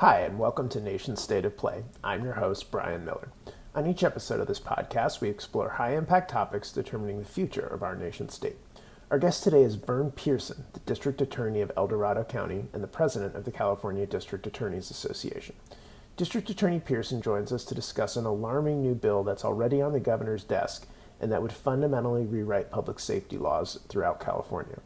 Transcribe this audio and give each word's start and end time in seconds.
Hi, 0.00 0.20
and 0.20 0.38
welcome 0.38 0.68
to 0.68 0.78
Nation 0.78 1.16
State 1.16 1.46
of 1.46 1.56
Play. 1.56 1.84
I'm 2.04 2.22
your 2.22 2.34
host, 2.34 2.70
Brian 2.70 3.06
Miller. 3.06 3.30
On 3.74 3.86
each 3.86 4.04
episode 4.04 4.40
of 4.40 4.46
this 4.46 4.60
podcast, 4.60 5.22
we 5.22 5.30
explore 5.30 5.70
high 5.70 5.96
impact 5.96 6.30
topics 6.30 6.70
determining 6.70 7.18
the 7.18 7.24
future 7.24 7.66
of 7.66 7.82
our 7.82 7.96
nation 7.96 8.28
state. 8.28 8.56
Our 9.10 9.18
guest 9.18 9.42
today 9.42 9.62
is 9.62 9.76
Vern 9.76 10.10
Pierson, 10.10 10.66
the 10.74 10.80
District 10.80 11.18
Attorney 11.22 11.62
of 11.62 11.72
El 11.78 11.86
Dorado 11.86 12.24
County 12.24 12.66
and 12.74 12.82
the 12.82 12.88
President 12.88 13.34
of 13.34 13.46
the 13.46 13.50
California 13.50 14.04
District 14.04 14.46
Attorneys 14.46 14.90
Association. 14.90 15.56
District 16.18 16.50
Attorney 16.50 16.78
Pierson 16.78 17.22
joins 17.22 17.50
us 17.50 17.64
to 17.64 17.74
discuss 17.74 18.16
an 18.16 18.26
alarming 18.26 18.82
new 18.82 18.94
bill 18.94 19.24
that's 19.24 19.46
already 19.46 19.80
on 19.80 19.94
the 19.94 19.98
governor's 19.98 20.44
desk 20.44 20.86
and 21.22 21.32
that 21.32 21.40
would 21.40 21.52
fundamentally 21.54 22.26
rewrite 22.26 22.70
public 22.70 22.98
safety 22.98 23.38
laws 23.38 23.78
throughout 23.88 24.20
California. 24.20 24.78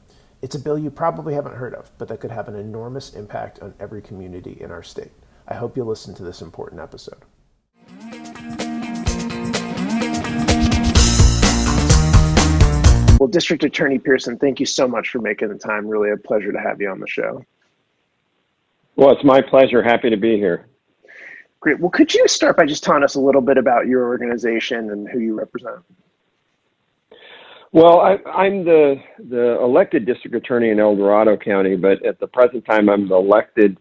It's 0.43 0.55
a 0.55 0.59
bill 0.59 0.79
you 0.79 0.91
probably 0.91 1.35
haven't 1.35 1.57
heard 1.57 1.75
of, 1.75 1.91
but 1.99 2.09
that 2.09 2.21
could 2.21 2.31
have 2.31 2.49
an 2.49 2.57
enormous 2.57 3.13
impact 3.13 3.61
on 3.61 3.75
every 3.79 4.01
community 4.01 4.57
in 4.59 4.71
our 4.71 4.83
state. 4.83 5.13
I 5.47 5.55
hope 5.55 5.77
you'll 5.77 5.87
listen 5.87 6.15
to 6.15 6.23
this 6.23 6.41
important 6.41 6.81
episode. 6.81 7.23
Well, 13.19 13.29
District 13.29 13.63
Attorney 13.65 13.99
Pierson, 13.99 14.39
thank 14.39 14.61
you 14.61 14.67
so 14.67 14.89
much 14.89 15.11
for 15.11 15.19
making 15.19 15.49
the 15.49 15.59
time. 15.59 15.87
Really 15.87 16.11
a 16.11 16.17
pleasure 16.17 16.53
to 16.53 16.59
have 16.59 16.81
you 16.81 16.89
on 16.89 17.01
the 17.01 17.07
show. 17.07 17.45
Well, 18.97 19.11
it's 19.11 19.25
my 19.25 19.43
pleasure. 19.43 19.83
Happy 19.83 20.09
to 20.09 20.17
be 20.17 20.39
here. 20.39 20.67
Great. 21.61 21.81
Well, 21.81 21.91
could 21.91 22.15
you 22.15 22.27
start 22.29 22.57
by 22.57 22.65
just 22.65 22.83
telling 22.83 23.05
us 23.05 23.15
a 23.15 23.21
little 23.21 23.43
bit 23.43 23.59
about 23.59 23.87
your 23.87 24.07
organization 24.07 24.89
and 24.91 25.07
who 25.07 25.19
you 25.19 25.35
represent? 25.35 25.81
Well, 27.73 28.01
I, 28.01 28.47
am 28.47 28.65
the 28.65 28.97
the 29.19 29.61
elected 29.63 30.05
district 30.05 30.35
attorney 30.35 30.71
in 30.71 30.81
El 30.81 30.97
Dorado 30.97 31.37
County, 31.37 31.77
but 31.77 32.05
at 32.05 32.19
the 32.19 32.27
present 32.27 32.65
time, 32.65 32.89
I'm 32.89 33.09
the 33.09 33.15
elected 33.15 33.79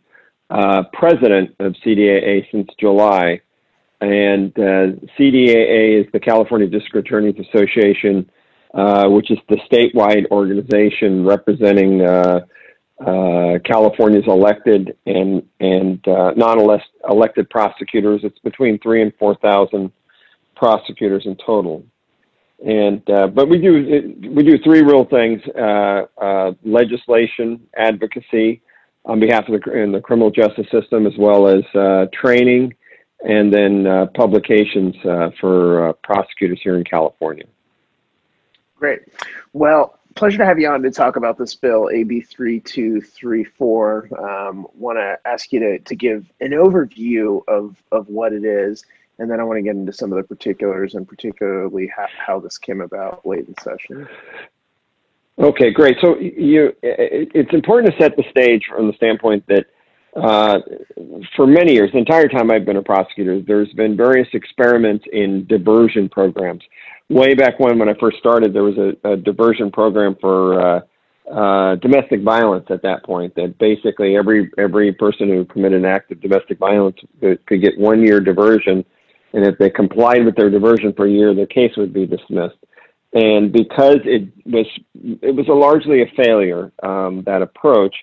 uh, 0.51 0.83
president 0.93 1.55
of 1.59 1.73
CDAA 1.85 2.45
since 2.51 2.69
July. 2.79 3.41
And 4.01 4.57
uh, 4.57 4.95
CDAA 5.19 6.01
is 6.01 6.11
the 6.13 6.19
California 6.19 6.67
District 6.67 7.07
Attorneys 7.07 7.35
Association, 7.49 8.29
uh, 8.73 9.09
which 9.09 9.31
is 9.31 9.39
the 9.49 9.57
statewide 9.69 10.29
organization 10.31 11.25
representing 11.25 12.01
uh, 12.01 12.41
uh, 13.01 13.59
California's 13.65 14.25
elected 14.27 14.95
and 15.07 15.41
and 15.59 16.07
uh, 16.07 16.31
non-elected 16.37 17.49
prosecutors. 17.49 18.21
It's 18.23 18.39
between 18.39 18.77
three 18.79 19.01
and 19.01 19.11
four 19.17 19.35
thousand 19.35 19.91
prosecutors 20.55 21.23
in 21.25 21.35
total. 21.43 21.83
And 22.65 23.09
uh, 23.09 23.27
but 23.27 23.47
we 23.47 23.57
do 23.57 24.15
we 24.35 24.43
do 24.43 24.57
three 24.63 24.81
real 24.81 25.05
things: 25.05 25.41
uh, 25.57 26.03
uh, 26.21 26.51
legislation, 26.63 27.61
advocacy 27.77 28.61
on 29.05 29.19
behalf 29.19 29.47
of 29.47 29.61
the 29.61 29.71
in 29.71 29.93
the 29.93 30.01
criminal 30.01 30.29
justice 30.29 30.67
system, 30.69 31.07
as 31.07 31.13
well 31.17 31.47
as 31.47 31.63
training, 32.11 32.73
and 33.21 33.53
then 33.53 34.09
publications 34.13 34.95
for 35.39 35.93
prosecutors 36.03 36.59
here 36.61 36.75
in 36.75 36.83
California. 36.83 37.45
Great. 38.75 39.01
Well, 39.53 39.99
pleasure 40.15 40.37
to 40.39 40.45
have 40.45 40.59
you 40.59 40.69
on 40.69 40.81
to 40.83 40.91
talk 40.91 41.15
about 41.15 41.37
this 41.37 41.55
bill, 41.55 41.89
AB 41.93 42.21
3234. 42.21 44.09
Um, 44.19 44.67
Want 44.73 44.97
to 44.97 45.17
ask 45.25 45.51
you 45.51 45.59
to, 45.59 45.79
to 45.79 45.95
give 45.95 46.25
an 46.39 46.51
overview 46.51 47.41
of, 47.47 47.75
of 47.91 48.07
what 48.07 48.33
it 48.33 48.43
is 48.43 48.85
and 49.19 49.29
then 49.29 49.39
I 49.39 49.43
want 49.43 49.57
to 49.57 49.61
get 49.61 49.75
into 49.75 49.93
some 49.93 50.11
of 50.11 50.17
the 50.17 50.23
particulars 50.23 50.95
and 50.95 51.07
particularly 51.07 51.91
how, 51.95 52.07
how 52.25 52.39
this 52.39 52.57
came 52.57 52.81
about 52.81 53.25
late 53.25 53.47
in 53.47 53.55
session. 53.61 54.07
Okay, 55.37 55.71
great. 55.71 55.97
So 56.01 56.17
you, 56.17 56.73
it's 56.81 57.53
important 57.53 57.93
to 57.93 58.01
set 58.01 58.15
the 58.17 58.23
stage 58.29 58.63
from 58.67 58.87
the 58.87 58.93
standpoint 58.93 59.45
that 59.47 59.65
uh, 60.15 60.59
for 61.35 61.45
many 61.45 61.73
years, 61.73 61.91
the 61.91 61.97
entire 61.97 62.27
time 62.27 62.51
I've 62.51 62.65
been 62.65 62.77
a 62.77 62.81
prosecutor, 62.81 63.41
there's 63.41 63.71
been 63.73 63.95
various 63.95 64.27
experiments 64.33 65.05
in 65.11 65.45
diversion 65.47 66.09
programs. 66.09 66.63
Way 67.09 67.35
back 67.35 67.59
when, 67.59 67.79
when 67.79 67.89
I 67.89 67.93
first 67.99 68.17
started, 68.17 68.53
there 68.53 68.63
was 68.63 68.77
a, 68.77 69.11
a 69.11 69.17
diversion 69.17 69.71
program 69.71 70.15
for 70.19 70.59
uh, 70.59 70.81
uh, 71.31 71.75
domestic 71.75 72.21
violence 72.21 72.65
at 72.69 72.81
that 72.81 73.03
point. 73.03 73.35
That 73.35 73.57
basically 73.59 74.17
every 74.17 74.51
every 74.57 74.91
person 74.91 75.29
who 75.29 75.45
committed 75.45 75.79
an 75.79 75.85
act 75.85 76.11
of 76.11 76.21
domestic 76.21 76.57
violence 76.57 76.97
could, 77.19 77.45
could 77.45 77.61
get 77.61 77.77
one 77.77 78.01
year 78.01 78.19
diversion 78.19 78.83
and 79.33 79.45
if 79.45 79.57
they 79.57 79.69
complied 79.69 80.25
with 80.25 80.35
their 80.35 80.49
diversion 80.49 80.93
for 80.93 81.05
a 81.05 81.11
year, 81.11 81.33
their 81.33 81.45
case 81.45 81.71
would 81.77 81.93
be 81.93 82.05
dismissed. 82.05 82.57
And 83.13 83.51
because 83.51 83.99
it 84.05 84.29
was 84.45 84.67
it 84.93 85.35
was 85.35 85.47
a 85.47 85.53
largely 85.53 86.01
a 86.03 86.11
failure, 86.15 86.71
um, 86.83 87.23
that 87.25 87.41
approach, 87.41 87.95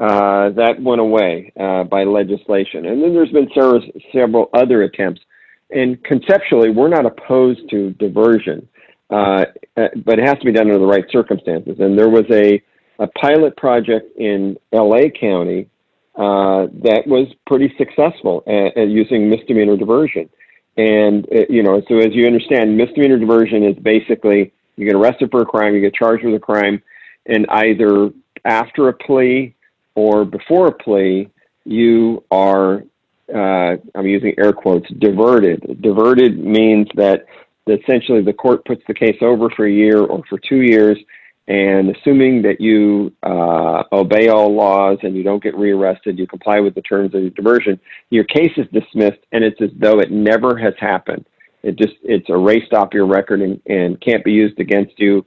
uh, 0.00 0.50
that 0.50 0.80
went 0.80 1.00
away 1.00 1.52
uh, 1.58 1.84
by 1.84 2.04
legislation. 2.04 2.86
And 2.86 3.02
then 3.02 3.14
there's 3.14 3.30
been 3.30 3.48
several, 3.54 3.80
several 4.12 4.50
other 4.52 4.82
attempts. 4.82 5.20
And 5.70 6.02
conceptually, 6.04 6.70
we're 6.70 6.88
not 6.88 7.06
opposed 7.06 7.68
to 7.70 7.90
diversion, 7.94 8.68
uh, 9.10 9.46
uh 9.76 9.88
but 10.04 10.18
it 10.18 10.28
has 10.28 10.38
to 10.38 10.44
be 10.44 10.52
done 10.52 10.66
under 10.66 10.78
the 10.78 10.86
right 10.86 11.04
circumstances. 11.10 11.76
And 11.80 11.98
there 11.98 12.08
was 12.08 12.24
a, 12.30 12.62
a 12.98 13.06
pilot 13.08 13.56
project 13.56 14.16
in 14.16 14.56
LA 14.72 15.08
County 15.20 15.68
uh, 16.16 16.66
that 16.82 17.04
was 17.06 17.26
pretty 17.46 17.74
successful 17.76 18.44
at, 18.46 18.76
at 18.76 18.88
using 18.88 19.28
misdemeanor 19.28 19.76
diversion. 19.76 20.28
And, 20.76 21.26
uh, 21.32 21.44
you 21.48 21.62
know, 21.62 21.82
so 21.88 21.98
as 21.98 22.12
you 22.12 22.26
understand, 22.26 22.76
misdemeanor 22.76 23.18
diversion 23.18 23.62
is 23.62 23.76
basically 23.76 24.52
you 24.76 24.86
get 24.86 24.96
arrested 24.96 25.30
for 25.30 25.42
a 25.42 25.46
crime, 25.46 25.74
you 25.74 25.80
get 25.80 25.94
charged 25.94 26.24
with 26.24 26.34
a 26.34 26.40
crime, 26.40 26.82
and 27.26 27.46
either 27.48 28.10
after 28.44 28.88
a 28.88 28.92
plea 28.92 29.54
or 29.94 30.24
before 30.24 30.68
a 30.68 30.72
plea, 30.72 31.28
you 31.64 32.24
are, 32.30 32.84
uh, 33.32 33.76
I'm 33.94 34.06
using 34.06 34.34
air 34.36 34.52
quotes, 34.52 34.88
diverted. 34.98 35.80
Diverted 35.80 36.38
means 36.38 36.88
that 36.96 37.26
essentially 37.66 38.22
the 38.22 38.32
court 38.32 38.64
puts 38.64 38.82
the 38.86 38.94
case 38.94 39.16
over 39.22 39.48
for 39.50 39.66
a 39.66 39.72
year 39.72 40.00
or 40.00 40.22
for 40.28 40.38
two 40.38 40.62
years 40.62 40.98
and 41.46 41.94
assuming 41.94 42.42
that 42.42 42.60
you 42.60 43.12
uh, 43.22 43.82
obey 43.92 44.28
all 44.28 44.54
laws 44.54 44.98
and 45.02 45.14
you 45.14 45.22
don't 45.22 45.42
get 45.42 45.54
rearrested, 45.56 46.18
you 46.18 46.26
comply 46.26 46.60
with 46.60 46.74
the 46.74 46.80
terms 46.82 47.14
of 47.14 47.20
your 47.20 47.30
diversion, 47.30 47.78
your 48.08 48.24
case 48.24 48.52
is 48.56 48.66
dismissed, 48.72 49.20
and 49.32 49.44
it's 49.44 49.60
as 49.60 49.68
though 49.78 50.00
it 50.00 50.10
never 50.10 50.56
has 50.56 50.72
happened. 50.78 51.26
It 51.62 51.76
just 51.76 51.94
it's 52.02 52.28
erased 52.28 52.72
off 52.72 52.94
your 52.94 53.06
record 53.06 53.42
and, 53.42 53.60
and 53.66 54.00
can't 54.00 54.24
be 54.24 54.32
used 54.32 54.58
against 54.58 54.98
you 54.98 55.24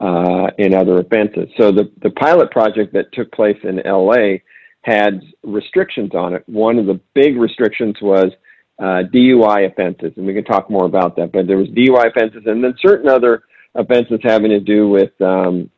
uh, 0.00 0.48
in 0.58 0.74
other 0.74 0.98
offenses. 0.98 1.48
So 1.58 1.70
the 1.70 1.90
the 2.02 2.10
pilot 2.10 2.50
project 2.50 2.94
that 2.94 3.12
took 3.12 3.30
place 3.32 3.58
in 3.62 3.86
L.A. 3.86 4.42
had 4.82 5.20
restrictions 5.42 6.14
on 6.14 6.34
it. 6.34 6.44
One 6.46 6.78
of 6.78 6.86
the 6.86 7.00
big 7.14 7.36
restrictions 7.36 7.96
was 8.00 8.30
uh, 8.78 9.02
DUI 9.12 9.70
offenses, 9.70 10.12
and 10.16 10.26
we 10.26 10.34
can 10.34 10.44
talk 10.44 10.70
more 10.70 10.86
about 10.86 11.16
that. 11.16 11.32
But 11.32 11.46
there 11.46 11.58
was 11.58 11.68
DUI 11.68 12.08
offenses, 12.08 12.42
and 12.46 12.64
then 12.64 12.74
certain 12.80 13.08
other 13.08 13.42
offenses 13.78 14.20
having 14.22 14.50
to 14.50 14.60
do 14.60 14.88
with 14.88 15.18
um, 15.22 15.70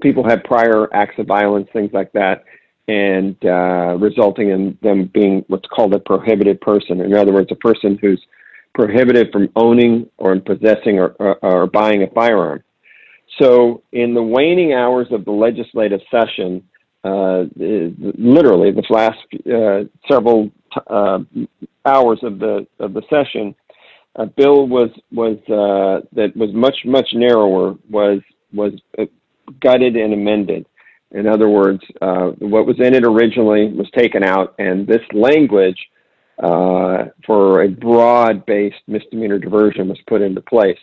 people 0.00 0.28
had 0.28 0.44
prior 0.44 0.92
acts 0.94 1.18
of 1.18 1.26
violence, 1.26 1.68
things 1.72 1.90
like 1.92 2.12
that, 2.12 2.44
and 2.86 3.36
uh, 3.44 3.96
resulting 3.98 4.50
in 4.50 4.78
them 4.82 5.10
being 5.12 5.44
what's 5.48 5.66
called 5.68 5.94
a 5.94 5.98
prohibited 5.98 6.60
person. 6.60 7.00
In 7.00 7.14
other 7.14 7.32
words, 7.32 7.50
a 7.50 7.56
person 7.56 7.98
who's 8.00 8.22
prohibited 8.74 9.32
from 9.32 9.48
owning 9.56 10.08
or 10.18 10.38
possessing 10.40 10.98
or, 10.98 11.08
or, 11.18 11.36
or 11.44 11.66
buying 11.66 12.02
a 12.02 12.06
firearm. 12.08 12.62
So, 13.40 13.82
in 13.92 14.14
the 14.14 14.22
waning 14.22 14.72
hours 14.72 15.08
of 15.10 15.24
the 15.24 15.30
legislative 15.30 16.00
session, 16.10 16.62
uh, 17.04 17.44
literally 17.56 18.72
the 18.72 18.82
last 18.90 19.18
uh, 19.46 19.84
several 20.10 20.50
uh, 20.88 21.20
hours 21.84 22.18
of 22.22 22.38
the 22.38 22.66
of 22.80 22.94
the 22.94 23.02
session, 23.08 23.54
a 24.18 24.26
bill 24.26 24.66
was 24.66 24.90
was 25.12 25.38
uh, 25.48 26.06
that 26.12 26.36
was 26.36 26.52
much 26.52 26.76
much 26.84 27.08
narrower 27.14 27.76
was 27.88 28.20
was 28.52 28.72
gutted 29.60 29.96
and 29.96 30.12
amended. 30.12 30.66
In 31.12 31.26
other 31.26 31.48
words, 31.48 31.80
uh, 32.02 32.30
what 32.38 32.66
was 32.66 32.78
in 32.80 32.94
it 32.94 33.04
originally 33.04 33.72
was 33.72 33.88
taken 33.96 34.22
out, 34.22 34.54
and 34.58 34.86
this 34.86 35.00
language 35.12 35.78
uh, 36.42 37.06
for 37.24 37.62
a 37.62 37.68
broad-based 37.68 38.82
misdemeanor 38.86 39.38
diversion 39.38 39.88
was 39.88 39.98
put 40.06 40.20
into 40.20 40.42
place, 40.42 40.78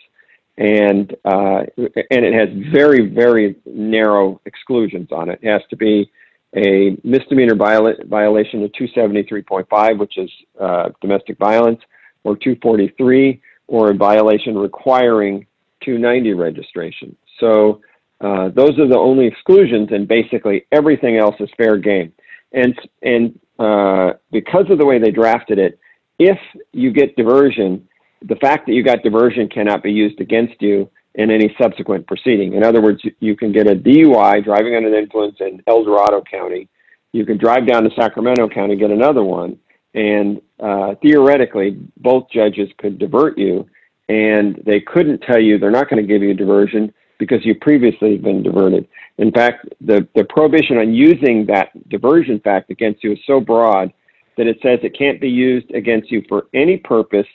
and 0.56 1.14
uh, 1.24 1.62
and 1.76 2.24
it 2.24 2.32
has 2.32 2.48
very 2.72 3.06
very 3.06 3.56
narrow 3.66 4.40
exclusions 4.46 5.12
on 5.12 5.28
it. 5.28 5.38
It 5.42 5.50
has 5.50 5.62
to 5.70 5.76
be 5.76 6.10
a 6.56 6.96
misdemeanor 7.04 7.54
viola- 7.54 8.02
violation 8.06 8.62
of 8.64 8.72
273.5, 8.72 9.98
which 9.98 10.16
is 10.16 10.30
uh, 10.58 10.88
domestic 11.02 11.36
violence 11.36 11.82
or 12.26 12.34
243 12.34 13.40
or 13.68 13.92
a 13.92 13.94
violation 13.94 14.58
requiring 14.58 15.46
290 15.84 16.32
registration. 16.34 17.16
So 17.38 17.80
uh, 18.20 18.48
those 18.48 18.76
are 18.80 18.88
the 18.88 18.98
only 18.98 19.26
exclusions, 19.26 19.90
and 19.92 20.08
basically 20.08 20.66
everything 20.72 21.16
else 21.16 21.36
is 21.38 21.48
fair 21.56 21.76
game. 21.76 22.12
And 22.52 22.74
and 23.02 23.38
uh, 23.60 24.14
because 24.32 24.66
of 24.70 24.78
the 24.78 24.86
way 24.86 24.98
they 24.98 25.12
drafted 25.12 25.58
it, 25.58 25.78
if 26.18 26.38
you 26.72 26.92
get 26.92 27.14
diversion, 27.16 27.88
the 28.22 28.36
fact 28.36 28.66
that 28.66 28.72
you 28.72 28.82
got 28.82 29.02
diversion 29.02 29.48
cannot 29.48 29.84
be 29.84 29.92
used 29.92 30.20
against 30.20 30.60
you 30.60 30.90
in 31.14 31.30
any 31.30 31.54
subsequent 31.60 32.06
proceeding. 32.08 32.54
In 32.54 32.64
other 32.64 32.82
words, 32.82 33.00
you 33.20 33.36
can 33.36 33.52
get 33.52 33.70
a 33.70 33.74
DUI, 33.74 34.44
driving 34.44 34.74
under 34.74 34.90
the 34.90 34.98
influence 34.98 35.36
in 35.40 35.62
El 35.66 35.84
Dorado 35.84 36.22
County. 36.28 36.68
you 37.12 37.24
can 37.24 37.38
drive 37.38 37.66
down 37.66 37.84
to 37.84 37.90
Sacramento 37.98 38.48
County, 38.48 38.76
get 38.76 38.90
another 38.90 39.22
one, 39.22 39.58
and 39.96 40.42
uh, 40.60 40.94
theoretically, 41.02 41.78
both 41.96 42.30
judges 42.30 42.68
could 42.78 42.98
divert 42.98 43.36
you, 43.38 43.66
and 44.08 44.62
they 44.64 44.78
couldn't 44.78 45.22
tell 45.22 45.40
you 45.40 45.58
they're 45.58 45.70
not 45.70 45.88
going 45.90 46.00
to 46.00 46.06
give 46.06 46.22
you 46.22 46.30
a 46.30 46.34
diversion 46.34 46.92
because 47.18 47.44
you 47.44 47.54
previously 47.54 48.18
been 48.18 48.42
diverted. 48.42 48.86
In 49.16 49.32
fact, 49.32 49.66
the, 49.80 50.06
the 50.14 50.24
prohibition 50.24 50.76
on 50.76 50.92
using 50.92 51.46
that 51.46 51.70
diversion 51.88 52.38
fact 52.40 52.70
against 52.70 53.02
you 53.02 53.12
is 53.12 53.18
so 53.26 53.40
broad 53.40 53.90
that 54.36 54.46
it 54.46 54.58
says 54.62 54.78
it 54.82 54.96
can't 54.96 55.18
be 55.18 55.30
used 55.30 55.70
against 55.74 56.10
you 56.12 56.22
for 56.28 56.46
any 56.52 56.76
purpose 56.76 57.26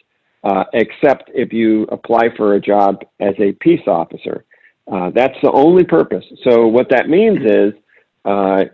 uh, 0.44 0.64
except 0.74 1.32
if 1.34 1.52
you 1.52 1.84
apply 1.92 2.30
for 2.38 2.54
a 2.54 2.62
job 2.62 3.00
as 3.20 3.34
a 3.40 3.54
peace 3.54 3.88
officer. 3.88 4.46
Uh, 4.92 5.10
that's 5.16 5.38
the 5.42 5.52
only 5.52 5.84
purpose. 5.84 6.26
So 6.44 6.68
what 6.68 6.90
that 6.90 7.10
means 7.10 7.40
is 7.44 7.74
uh, 8.24 8.66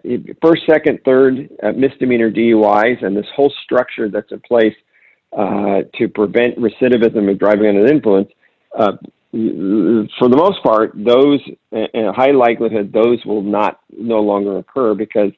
first, 0.41 0.63
second, 0.69 0.99
third 1.05 1.49
uh, 1.63 1.71
misdemeanor 1.71 2.31
DUIs 2.31 3.03
and 3.03 3.15
this 3.15 3.25
whole 3.35 3.53
structure 3.63 4.09
that's 4.09 4.31
in 4.31 4.41
place 4.41 4.75
uh, 5.37 5.81
to 5.97 6.07
prevent 6.09 6.57
recidivism 6.57 7.31
of 7.31 7.39
driving 7.39 7.67
under 7.67 7.83
the 7.83 7.91
influence. 7.91 8.29
Uh, 8.77 8.93
for 9.31 10.29
the 10.29 10.37
most 10.37 10.63
part, 10.63 10.91
those 10.95 11.39
in 11.71 12.05
a 12.05 12.13
high 12.13 12.31
likelihood 12.31 12.91
those 12.91 13.23
will 13.25 13.41
not 13.41 13.79
no 13.91 14.19
longer 14.19 14.57
occur 14.57 14.95
because 14.95 15.31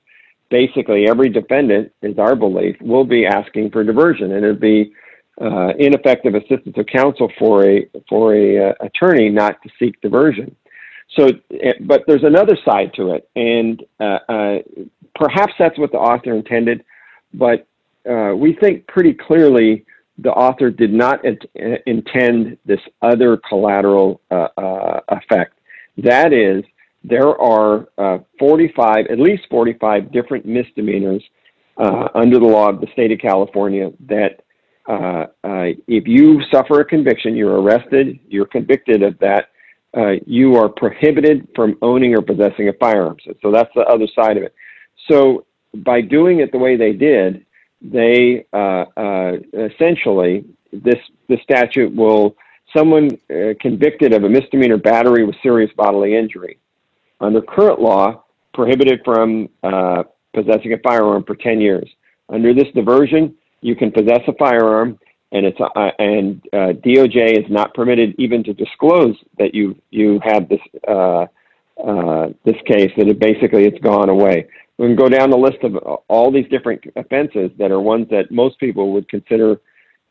basically 0.49 1.07
every 1.07 1.29
defendant, 1.29 1.91
is 2.01 2.17
our 2.17 2.35
belief, 2.35 2.75
will 2.81 3.03
be 3.03 3.25
asking 3.25 3.71
for 3.71 3.83
diversion, 3.83 4.31
and 4.31 4.45
it'd 4.45 4.59
be 4.59 4.93
uh, 5.41 5.69
ineffective 5.79 6.35
assistance 6.35 6.75
of 6.77 6.85
counsel 6.85 7.31
for 7.37 7.65
a 7.65 7.87
for 8.07 8.35
a 8.35 8.69
uh, 8.69 8.73
attorney 8.81 9.29
not 9.29 9.61
to 9.63 9.69
seek 9.79 9.99
diversion. 10.01 10.55
So, 11.17 11.29
eh, 11.51 11.73
but 11.81 12.03
there's 12.07 12.23
another 12.23 12.57
side 12.65 12.93
to 12.95 13.13
it, 13.13 13.29
and 13.35 13.83
uh, 13.99 14.19
uh 14.29 14.57
perhaps 15.15 15.53
that's 15.59 15.77
what 15.77 15.91
the 15.91 15.97
author 15.97 16.33
intended, 16.33 16.83
but 17.33 17.67
uh, 18.09 18.33
we 18.35 18.53
think 18.53 18.87
pretty 18.87 19.13
clearly 19.13 19.85
the 20.19 20.31
author 20.31 20.69
did 20.69 20.93
not 20.93 21.23
int- 21.25 21.45
eh, 21.57 21.77
intend 21.85 22.57
this 22.65 22.79
other 23.01 23.37
collateral 23.37 24.21
uh, 24.31 24.99
effect. 25.09 25.59
That 25.97 26.31
is, 26.31 26.63
there 27.03 27.39
are 27.41 27.87
45, 28.37 29.07
at 29.09 29.19
least 29.19 29.43
45 29.49 30.11
different 30.11 30.45
misdemeanors 30.45 31.23
under 31.77 32.39
the 32.39 32.45
law 32.45 32.69
of 32.69 32.81
the 32.81 32.87
state 32.93 33.11
of 33.11 33.19
California 33.19 33.91
that 34.07 34.41
uh, 34.89 35.27
uh, 35.43 35.69
if 35.87 36.07
you 36.07 36.41
suffer 36.51 36.79
a 36.81 36.85
conviction, 36.85 37.35
you're 37.35 37.61
arrested, 37.61 38.19
you're 38.27 38.47
convicted 38.47 39.03
of 39.03 39.17
that, 39.19 39.49
uh, 39.97 40.13
you 40.25 40.55
are 40.55 40.69
prohibited 40.69 41.47
from 41.55 41.77
owning 41.81 42.15
or 42.15 42.21
possessing 42.21 42.69
a 42.69 42.73
firearm. 42.73 43.17
So, 43.25 43.33
so, 43.41 43.51
that's 43.51 43.73
the 43.75 43.81
other 43.81 44.07
side 44.15 44.37
of 44.37 44.43
it. 44.43 44.53
So 45.09 45.45
by 45.73 46.01
doing 46.01 46.39
it 46.39 46.51
the 46.51 46.57
way 46.57 46.75
they 46.75 46.93
did, 46.93 47.45
they 47.81 48.45
uh, 48.53 48.85
uh, 48.97 49.37
essentially 49.53 50.45
this 50.71 50.99
the 51.27 51.37
statute 51.43 51.95
will 51.95 52.35
someone 52.75 53.09
convicted 53.59 54.13
of 54.13 54.23
a 54.23 54.29
misdemeanor 54.29 54.77
battery 54.77 55.25
with 55.25 55.35
serious 55.41 55.71
bodily 55.75 56.15
injury 56.15 56.59
under 57.19 57.41
current 57.41 57.81
law 57.81 58.23
prohibited 58.53 59.01
from 59.03 59.49
possessing 60.33 60.73
a 60.73 60.77
firearm 60.79 61.23
for 61.23 61.35
10 61.35 61.61
years. 61.61 61.89
Under 62.29 62.53
this 62.53 62.67
diversion, 62.75 63.35
you 63.61 63.75
can 63.75 63.91
possess 63.91 64.21
a 64.27 64.33
firearm, 64.33 64.99
and 65.31 65.45
it's 65.45 65.59
uh, 65.59 65.91
and 65.99 66.41
uh, 66.53 66.73
DOJ 66.83 67.37
is 67.37 67.49
not 67.49 67.73
permitted 67.73 68.15
even 68.17 68.43
to 68.43 68.53
disclose 68.53 69.15
that 69.37 69.53
you 69.53 69.75
you 69.91 70.19
have 70.23 70.49
this 70.49 70.59
uh, 70.87 71.25
uh, 71.83 72.29
this 72.45 72.55
case. 72.65 72.91
That 72.97 73.07
it 73.07 73.19
basically 73.19 73.65
it's 73.65 73.79
gone 73.79 74.09
away. 74.09 74.47
We 74.77 74.87
can 74.87 74.95
go 74.95 75.09
down 75.09 75.29
the 75.29 75.37
list 75.37 75.57
of 75.63 75.75
all 76.07 76.31
these 76.31 76.47
different 76.49 76.83
offenses 76.95 77.51
that 77.59 77.71
are 77.71 77.81
ones 77.81 78.07
that 78.11 78.31
most 78.31 78.59
people 78.59 78.93
would 78.93 79.09
consider 79.09 79.59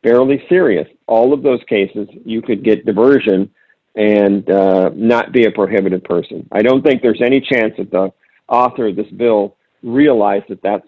fairly 0.03 0.43
serious. 0.47 0.87
All 1.07 1.33
of 1.33 1.43
those 1.43 1.59
cases, 1.67 2.07
you 2.23 2.41
could 2.41 2.63
get 2.63 2.85
diversion 2.85 3.49
and 3.95 4.49
uh, 4.49 4.91
not 4.93 5.33
be 5.33 5.45
a 5.45 5.51
prohibited 5.51 6.03
person. 6.03 6.47
I 6.51 6.61
don't 6.61 6.83
think 6.83 7.01
there's 7.01 7.21
any 7.21 7.41
chance 7.41 7.73
that 7.77 7.91
the 7.91 8.13
author 8.47 8.87
of 8.87 8.95
this 8.95 9.09
bill 9.17 9.57
realized 9.81 10.45
that 10.49 10.61
that 10.61 10.83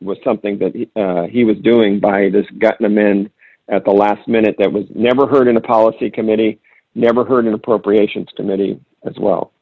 was 0.00 0.16
something 0.24 0.58
that 0.58 0.74
he, 0.74 0.88
uh, 0.96 1.24
he 1.24 1.44
was 1.44 1.56
doing 1.58 1.98
by 1.98 2.28
this 2.30 2.46
gutting 2.58 2.86
amend 2.86 3.30
at 3.68 3.84
the 3.84 3.90
last 3.90 4.26
minute 4.28 4.56
that 4.58 4.72
was 4.72 4.84
never 4.94 5.26
heard 5.26 5.48
in 5.48 5.56
a 5.56 5.60
policy 5.60 6.10
committee, 6.10 6.60
never 6.94 7.24
heard 7.24 7.46
in 7.46 7.54
appropriations 7.54 8.28
committee 8.36 8.80
as 9.04 9.18
well. 9.18 9.52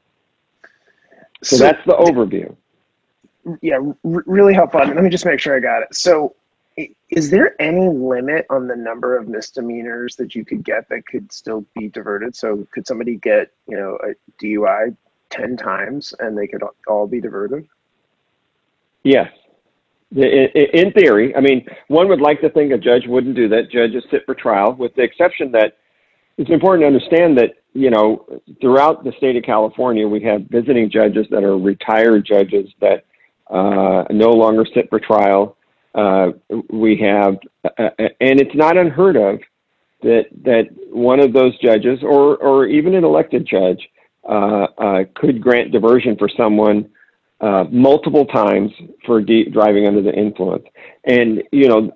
So, 1.42 1.56
so 1.56 1.64
that's 1.64 1.84
the 1.86 1.94
overview. 1.94 2.54
Yeah, 3.60 3.76
r- 3.76 3.94
really 4.26 4.54
helpful. 4.54 4.80
Let 4.80 5.02
me 5.02 5.10
just 5.10 5.24
make 5.24 5.40
sure 5.40 5.56
I 5.56 5.60
got 5.60 5.82
it. 5.82 5.94
So, 5.94 6.34
is 7.10 7.30
there 7.30 7.60
any 7.60 7.88
limit 7.88 8.46
on 8.48 8.66
the 8.66 8.76
number 8.76 9.16
of 9.16 9.28
misdemeanors 9.28 10.16
that 10.16 10.34
you 10.34 10.44
could 10.44 10.64
get 10.64 10.88
that 10.88 11.06
could 11.06 11.32
still 11.32 11.64
be 11.74 11.88
diverted? 11.88 12.36
So, 12.36 12.66
could 12.72 12.86
somebody 12.86 13.16
get, 13.16 13.50
you 13.66 13.76
know, 13.76 13.98
a 14.02 14.14
DUI 14.42 14.96
10 15.30 15.56
times 15.56 16.14
and 16.20 16.38
they 16.38 16.46
could 16.46 16.62
all 16.86 17.06
be 17.06 17.20
diverted? 17.20 17.66
Yes. 19.02 19.32
In 20.14 20.92
theory, 20.92 21.34
I 21.34 21.40
mean, 21.40 21.66
one 21.88 22.08
would 22.08 22.20
like 22.20 22.40
to 22.42 22.50
think 22.50 22.72
a 22.72 22.78
judge 22.78 23.06
wouldn't 23.06 23.34
do 23.34 23.48
that. 23.48 23.70
Judges 23.70 24.04
sit 24.10 24.26
for 24.26 24.34
trial, 24.34 24.74
with 24.74 24.94
the 24.94 25.02
exception 25.02 25.50
that 25.52 25.78
it's 26.36 26.50
important 26.50 26.82
to 26.82 26.86
understand 26.86 27.38
that, 27.38 27.54
you 27.72 27.90
know, 27.90 28.26
throughout 28.60 29.04
the 29.04 29.12
state 29.16 29.36
of 29.36 29.42
California, 29.42 30.06
we 30.06 30.20
have 30.22 30.42
visiting 30.50 30.90
judges 30.90 31.26
that 31.30 31.44
are 31.44 31.56
retired 31.56 32.26
judges 32.26 32.68
that 32.80 33.04
uh, 33.50 34.04
no 34.10 34.30
longer 34.30 34.66
sit 34.74 34.88
for 34.90 35.00
trial. 35.00 35.56
Uh, 35.94 36.32
we 36.70 36.96
have, 36.96 37.36
uh, 37.64 37.82
uh 37.98 38.08
and 38.20 38.40
it's 38.40 38.54
not 38.54 38.76
unheard 38.76 39.16
of 39.16 39.40
that 40.02 40.24
that 40.42 40.64
one 40.90 41.20
of 41.20 41.32
those 41.32 41.58
judges, 41.60 42.00
or 42.02 42.36
or 42.38 42.66
even 42.66 42.94
an 42.94 43.04
elected 43.04 43.46
judge, 43.46 43.88
uh, 44.28 44.66
uh, 44.78 45.04
could 45.14 45.40
grant 45.40 45.70
diversion 45.70 46.16
for 46.16 46.28
someone 46.34 46.90
uh, 47.42 47.64
multiple 47.70 48.24
times 48.26 48.70
for 49.04 49.20
de- 49.20 49.50
driving 49.50 49.86
under 49.86 50.00
the 50.00 50.12
influence. 50.12 50.64
And 51.04 51.42
you 51.50 51.68
know, 51.68 51.92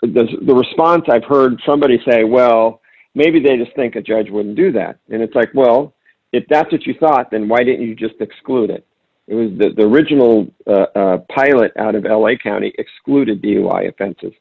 the 0.00 0.26
the 0.46 0.54
response 0.54 1.04
I've 1.08 1.24
heard 1.24 1.60
somebody 1.66 2.00
say, 2.08 2.24
"Well, 2.24 2.80
maybe 3.14 3.38
they 3.38 3.56
just 3.56 3.76
think 3.76 3.94
a 3.94 4.00
judge 4.00 4.30
wouldn't 4.30 4.56
do 4.56 4.72
that." 4.72 4.98
And 5.10 5.22
it's 5.22 5.34
like, 5.34 5.50
well, 5.54 5.94
if 6.32 6.44
that's 6.48 6.72
what 6.72 6.86
you 6.86 6.94
thought, 6.98 7.30
then 7.30 7.48
why 7.48 7.62
didn't 7.62 7.86
you 7.86 7.94
just 7.94 8.14
exclude 8.20 8.70
it? 8.70 8.86
It 9.26 9.34
was 9.34 9.50
the, 9.58 9.70
the 9.76 9.82
original 9.82 10.46
uh, 10.66 10.86
uh, 10.94 11.18
pilot 11.34 11.72
out 11.78 11.94
of 11.94 12.04
LA 12.04 12.36
County 12.42 12.72
excluded 12.78 13.42
DUI 13.42 13.88
offenses. 13.88 14.32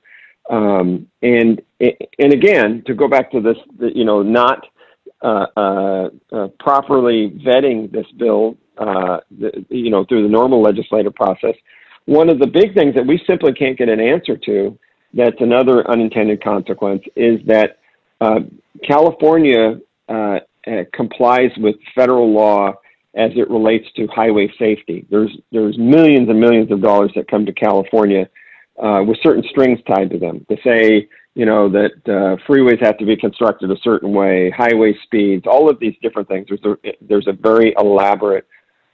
Um, 0.50 1.08
and 1.22 1.62
and 1.82 2.34
again, 2.34 2.84
to 2.86 2.94
go 2.94 3.08
back 3.08 3.32
to 3.32 3.42
this, 3.42 3.58
you 3.94 4.06
know, 4.06 4.22
not 4.22 4.66
uh, 5.22 5.48
uh, 5.58 6.10
uh, 6.32 6.48
properly 6.60 7.32
vetting 7.46 7.92
this 7.92 8.06
bill 8.18 8.56
uh, 8.78 9.20
the, 9.38 9.66
you 9.70 9.90
know, 9.90 10.06
through 10.06 10.24
the 10.24 10.30
normal 10.30 10.62
legislative 10.62 11.16
process. 11.16 11.56
One 12.06 12.30
of 12.30 12.40
the 12.40 12.48
big 12.48 12.74
things 12.76 12.94
that 12.96 13.06
we 13.06 13.22
simply 13.28 13.54
can't 13.54 13.78
get 13.78 13.90
an 13.90 14.00
answer 14.00 14.38
to, 14.38 14.78
that's 15.14 15.40
another 15.40 15.90
unintended 15.90 16.44
consequence, 16.44 17.04
is 17.16 17.40
that 17.48 17.80
uh, 18.22 18.42
California 18.88 19.80
uh, 20.08 20.40
uh, 20.68 20.84
complies 20.94 21.52
with 21.58 21.76
federal 21.96 22.32
law 22.32 22.74
as 23.16 23.32
it 23.36 23.50
relates 23.50 23.88
to 23.96 24.08
highway 24.08 24.52
safety. 24.60 25.06
There's 25.10 25.32
there's 25.52 25.78
millions 25.78 26.30
and 26.30 26.40
millions 26.40 26.72
of 26.72 26.82
dollars 26.82 27.12
that 27.16 27.30
come 27.30 27.46
to 27.46 27.54
California 27.54 28.30
uh, 28.82 29.04
with 29.08 29.18
certain 29.24 29.44
strings 29.50 29.80
tied 29.88 30.10
to 30.12 30.20
them 30.20 30.46
to 30.50 30.58
say 30.64 31.08
you 31.34 31.46
know 31.46 31.70
that 31.70 31.92
uh, 32.08 32.36
freeways 32.48 32.84
have 32.84 32.98
to 32.98 33.06
be 33.06 33.16
constructed 33.16 33.72
a 33.72 33.78
certain 33.84 34.12
way, 34.12 34.50
highway 34.52 34.94
speeds, 35.04 35.46
all 35.48 35.70
of 35.70 35.80
these 35.80 35.96
different 36.02 36.28
things. 36.28 36.48
There's 36.50 36.78
a, 36.84 36.92
there's 37.02 37.28
a 37.28 37.34
very 37.34 37.74
elaborate 37.78 38.48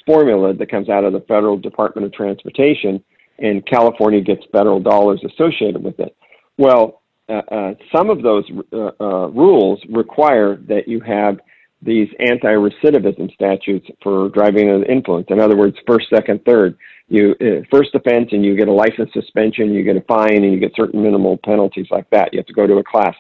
formula 0.06 0.54
that 0.54 0.70
comes 0.70 0.90
out 0.90 1.04
of 1.04 1.14
the 1.14 1.22
Federal 1.22 1.58
Department 1.58 2.06
of 2.06 2.14
Transportation, 2.14 3.04
and 3.40 3.66
California 3.66 4.22
gets 4.22 4.44
federal 4.52 4.80
dollars 4.80 5.22
associated 5.26 5.84
with 5.84 6.00
it. 6.00 6.16
Well, 6.58 7.02
uh, 7.30 7.42
uh, 7.52 7.74
some 7.96 8.10
of 8.10 8.22
those 8.22 8.44
uh, 8.74 8.92
uh 9.00 9.28
rules 9.28 9.80
require 9.90 10.58
that 10.68 10.88
you 10.88 11.00
have 11.02 11.40
these 11.82 12.10
anti-recidivism 12.20 13.34
statutes 13.34 13.88
for 14.04 14.30
driving 14.30 14.70
under 14.70 14.86
influence. 14.86 15.28
In 15.30 15.40
other 15.40 15.58
words, 15.58 15.76
first, 15.88 16.08
second, 16.14 16.42
third. 16.46 16.78
You 17.08 17.36
uh, 17.42 17.66
first 17.72 17.96
offense, 17.96 18.30
and 18.32 18.46
you 18.46 18.56
get 18.56 18.68
a 18.68 18.72
license 18.72 19.10
suspension, 19.14 19.74
you 19.74 19.84
get 19.84 19.98
a 19.98 20.02
fine, 20.02 20.44
and 20.44 20.54
you 20.54 20.60
get 20.60 20.74
certain 20.76 21.02
minimal 21.02 21.38
penalties 21.44 21.88
like 21.90 22.10
that. 22.12 22.30
You 22.32 22.40
have 22.40 22.46
to 22.48 22.54
go 22.54 22.68
to 22.68 22.78
a 22.78 22.84
class. 22.84 23.16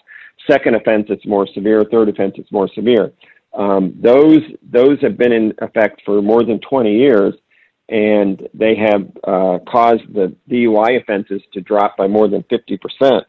Second 0.50 0.76
offense, 0.76 1.08
it's 1.10 1.26
more 1.26 1.48
severe. 1.54 1.84
Third 1.92 2.10
offense, 2.10 2.36
it's 2.38 2.52
more 2.52 2.70
severe. 2.74 3.12
Um, 3.54 3.96
those 4.02 4.42
those 4.64 5.00
have 5.02 5.18
been 5.18 5.32
in 5.32 5.54
effect 5.62 6.02
for 6.06 6.22
more 6.22 6.44
than 6.44 6.60
20 6.62 6.96
years, 6.96 7.34
and 7.90 8.48
they 8.54 8.76
have 8.76 9.02
uh, 9.24 9.60
caused 9.70 10.14
the 10.14 10.36
DUI 10.50 11.02
offenses 11.02 11.42
to 11.54 11.62
drop 11.62 11.98
by 11.98 12.08
more 12.08 12.28
than 12.28 12.44
50 12.50 12.78
percent 12.78 13.26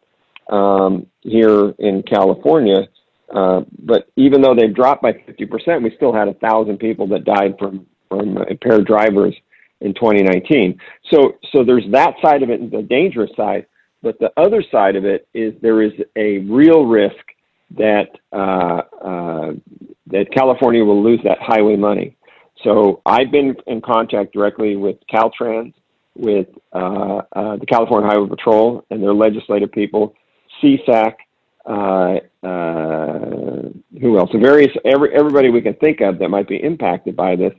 um, 0.51 1.07
here 1.21 1.71
in 1.79 2.03
California. 2.03 2.89
Uh, 3.35 3.63
but 3.79 4.11
even 4.17 4.43
though 4.43 4.55
they've 4.55 4.75
dropped 4.75 5.03
by 5.03 5.13
50 5.13 5.47
percent, 5.47 5.83
we 5.83 5.93
still 5.97 6.15
had 6.15 6.29
a 6.29 6.35
thousand 6.35 6.79
people 6.79 7.09
that 7.09 7.25
died 7.25 7.57
from 7.59 7.87
from 8.09 8.37
impaired 8.49 8.87
drivers 8.87 9.35
in 9.81 9.95
2019. 9.95 10.79
So, 11.11 11.39
so 11.53 11.65
there's 11.65 11.85
that 11.91 12.15
side 12.23 12.43
of 12.43 12.51
it, 12.51 12.71
the 12.71 12.83
dangerous 12.83 13.31
side. 13.37 13.67
But 14.03 14.19
the 14.19 14.33
other 14.37 14.65
side 14.71 14.97
of 14.97 15.05
it 15.05 15.29
is 15.33 15.55
there 15.63 15.83
is 15.83 15.93
a 16.17 16.39
real 16.39 16.87
risk 16.87 17.25
that 17.77 18.11
uh, 18.33 18.83
uh, 19.05 19.53
that 20.13 20.33
California 20.33 20.85
will 20.85 21.03
lose 21.03 21.21
that 21.25 21.39
highway 21.41 21.77
money. 21.77 22.17
So 22.65 23.03
I've 23.05 23.31
been 23.31 23.57
in 23.67 23.81
contact 23.81 24.33
directly 24.33 24.77
with 24.77 24.97
Caltrans, 25.13 25.75
with 26.15 26.47
uh, 26.73 27.23
uh 27.33 27.57
the 27.57 27.67
California 27.67 28.09
Highway 28.09 28.29
Patrol 28.29 28.85
and 28.91 29.03
their 29.03 29.15
legislative 29.15 29.73
people, 29.73 30.15
CSAC, 30.63 31.15
uh, 31.65 32.17
uh, 32.47 33.69
who 34.01 34.19
else? 34.19 34.31
Various 34.35 34.73
every, 34.85 35.15
everybody 35.15 35.51
we 35.51 35.63
can 35.63 35.75
think 35.75 36.01
of 36.01 36.19
that 36.19 36.29
might 36.29 36.49
be 36.49 36.63
impacted 36.63 37.17
by 37.17 37.37
this. 37.37 37.53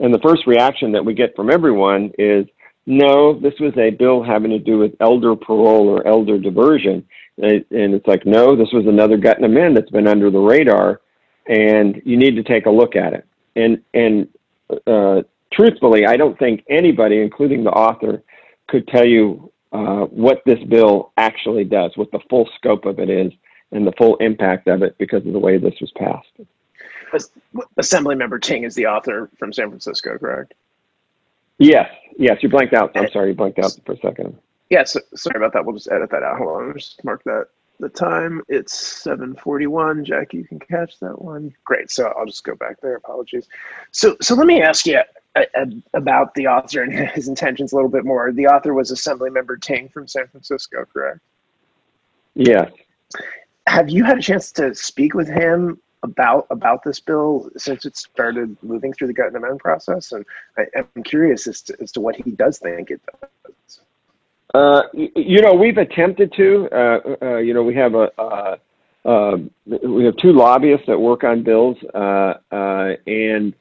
And 0.00 0.14
the 0.14 0.20
first 0.20 0.46
reaction 0.46 0.92
that 0.92 1.04
we 1.04 1.14
get 1.14 1.34
from 1.34 1.50
everyone 1.50 2.12
is, 2.18 2.46
no, 2.86 3.38
this 3.38 3.54
was 3.60 3.72
a 3.76 3.90
bill 3.90 4.22
having 4.22 4.50
to 4.50 4.58
do 4.58 4.78
with 4.78 4.92
elder 5.00 5.34
parole 5.34 5.88
or 5.88 6.06
elder 6.06 6.38
diversion. 6.38 7.04
And 7.36 7.64
it's 7.70 8.06
like, 8.06 8.24
no, 8.24 8.56
this 8.56 8.72
was 8.72 8.86
another 8.86 9.16
gut 9.16 9.36
and 9.36 9.44
amend 9.44 9.76
that's 9.76 9.90
been 9.90 10.08
under 10.08 10.30
the 10.30 10.38
radar, 10.38 11.00
and 11.48 12.00
you 12.04 12.16
need 12.16 12.36
to 12.36 12.42
take 12.42 12.66
a 12.66 12.70
look 12.70 12.94
at 12.94 13.12
it. 13.14 13.26
And 13.56 13.82
and 13.94 14.28
uh, 14.86 15.22
truthfully, 15.52 16.06
I 16.06 16.16
don't 16.16 16.38
think 16.38 16.64
anybody, 16.68 17.20
including 17.20 17.64
the 17.64 17.70
author, 17.70 18.22
could 18.68 18.86
tell 18.88 19.06
you 19.06 19.50
uh, 19.72 20.04
what 20.04 20.42
this 20.46 20.62
bill 20.64 21.12
actually 21.16 21.64
does, 21.64 21.96
what 21.96 22.12
the 22.12 22.20
full 22.30 22.48
scope 22.56 22.84
of 22.84 22.98
it 22.98 23.10
is, 23.10 23.32
and 23.72 23.86
the 23.86 23.92
full 23.92 24.16
impact 24.16 24.68
of 24.68 24.82
it 24.82 24.96
because 24.98 25.26
of 25.26 25.32
the 25.32 25.38
way 25.38 25.58
this 25.58 25.74
was 25.80 25.90
passed. 25.92 26.28
Assemblymember 27.78 28.40
Ting 28.40 28.64
is 28.64 28.74
the 28.74 28.86
author 28.86 29.30
from 29.38 29.52
San 29.52 29.68
Francisco, 29.68 30.18
correct? 30.18 30.52
Yes, 31.58 31.90
yes. 32.18 32.42
You 32.42 32.50
blanked 32.50 32.74
out. 32.74 32.92
I'm 32.94 33.10
sorry, 33.10 33.30
you 33.30 33.34
blanked 33.34 33.58
out 33.58 33.72
for 33.84 33.92
a 33.92 33.98
second. 33.98 34.36
Yes, 34.70 34.94
yeah, 34.94 35.00
so, 35.00 35.16
sorry 35.16 35.38
about 35.38 35.54
that. 35.54 35.64
We'll 35.64 35.74
just 35.74 35.90
edit 35.90 36.10
that 36.10 36.22
out. 36.22 36.36
Hold 36.36 36.62
on, 36.62 36.74
just 36.74 37.02
mark 37.02 37.24
that. 37.24 37.48
The 37.80 37.88
time 37.88 38.42
it's 38.48 38.74
7:41. 39.04 40.04
Jack, 40.04 40.34
you 40.34 40.44
can 40.44 40.58
catch 40.58 40.98
that 41.00 41.22
one. 41.22 41.54
Great. 41.64 41.90
So 41.90 42.12
I'll 42.18 42.26
just 42.26 42.42
go 42.42 42.56
back 42.56 42.80
there. 42.80 42.96
Apologies. 42.96 43.48
So, 43.92 44.16
so 44.20 44.34
let 44.34 44.46
me 44.46 44.60
ask 44.60 44.84
you 44.84 45.00
uh, 45.36 45.42
uh, 45.54 45.66
about 45.94 46.34
the 46.34 46.48
author 46.48 46.82
and 46.82 46.92
his 47.14 47.28
intentions 47.28 47.72
a 47.72 47.76
little 47.76 47.90
bit 47.90 48.04
more. 48.04 48.32
The 48.32 48.46
author 48.46 48.74
was 48.74 48.90
Assemblymember 48.90 49.60
Ting 49.60 49.88
from 49.88 50.08
San 50.08 50.26
Francisco, 50.28 50.84
correct? 50.92 51.20
Yeah. 52.34 52.68
Have 53.68 53.90
you 53.90 54.04
had 54.04 54.18
a 54.18 54.22
chance 54.22 54.50
to 54.52 54.74
speak 54.74 55.14
with 55.14 55.28
him 55.28 55.80
about 56.04 56.46
about 56.50 56.84
this 56.84 57.00
bill 57.00 57.50
since 57.56 57.84
it 57.84 57.96
started 57.96 58.56
moving 58.62 58.92
through 58.92 59.08
the 59.08 59.12
gut 59.12 59.26
and 59.28 59.36
amend 59.36 59.60
process? 59.60 60.12
And 60.12 60.24
I, 60.56 60.66
am 60.74 61.02
curious 61.04 61.46
as 61.46 61.62
to, 61.62 61.76
as 61.80 61.92
to 61.92 62.00
what 62.00 62.16
he 62.16 62.30
does 62.32 62.58
think 62.58 62.90
it 62.90 63.00
does. 63.20 63.54
Uh, 64.54 64.82
you 64.94 65.42
know, 65.42 65.54
we've 65.54 65.76
attempted 65.76 66.32
to. 66.36 66.68
Uh, 66.72 66.98
uh, 67.22 67.36
you 67.36 67.52
know, 67.52 67.62
we 67.62 67.74
have 67.74 67.94
a 67.94 68.10
uh, 68.18 68.56
um, 69.04 69.50
we 69.66 70.04
have 70.04 70.16
two 70.16 70.32
lobbyists 70.32 70.86
that 70.86 70.98
work 70.98 71.24
on 71.24 71.42
bills, 71.42 71.76
uh, 71.94 72.34
uh, 72.50 72.92
and 73.06 73.54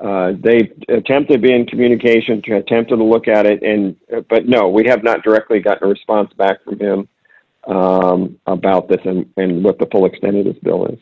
uh, 0.00 0.32
they 0.42 0.70
attempted 0.88 1.34
to 1.34 1.38
be 1.38 1.52
in 1.52 1.66
communication, 1.66 2.42
to 2.42 2.56
attempted 2.56 2.96
to 2.96 3.04
look 3.04 3.28
at 3.28 3.46
it, 3.46 3.62
and 3.62 3.96
but 4.28 4.46
no, 4.46 4.68
we 4.68 4.86
have 4.86 5.02
not 5.04 5.22
directly 5.22 5.60
gotten 5.60 5.86
a 5.86 5.90
response 5.90 6.32
back 6.34 6.64
from 6.64 6.78
him 6.78 7.08
um, 7.66 8.38
about 8.46 8.88
this 8.88 9.00
and, 9.04 9.28
and 9.36 9.62
what 9.62 9.78
the 9.78 9.86
full 9.92 10.06
extent 10.06 10.36
of 10.36 10.44
this 10.44 10.58
bill 10.62 10.86
is. 10.86 10.98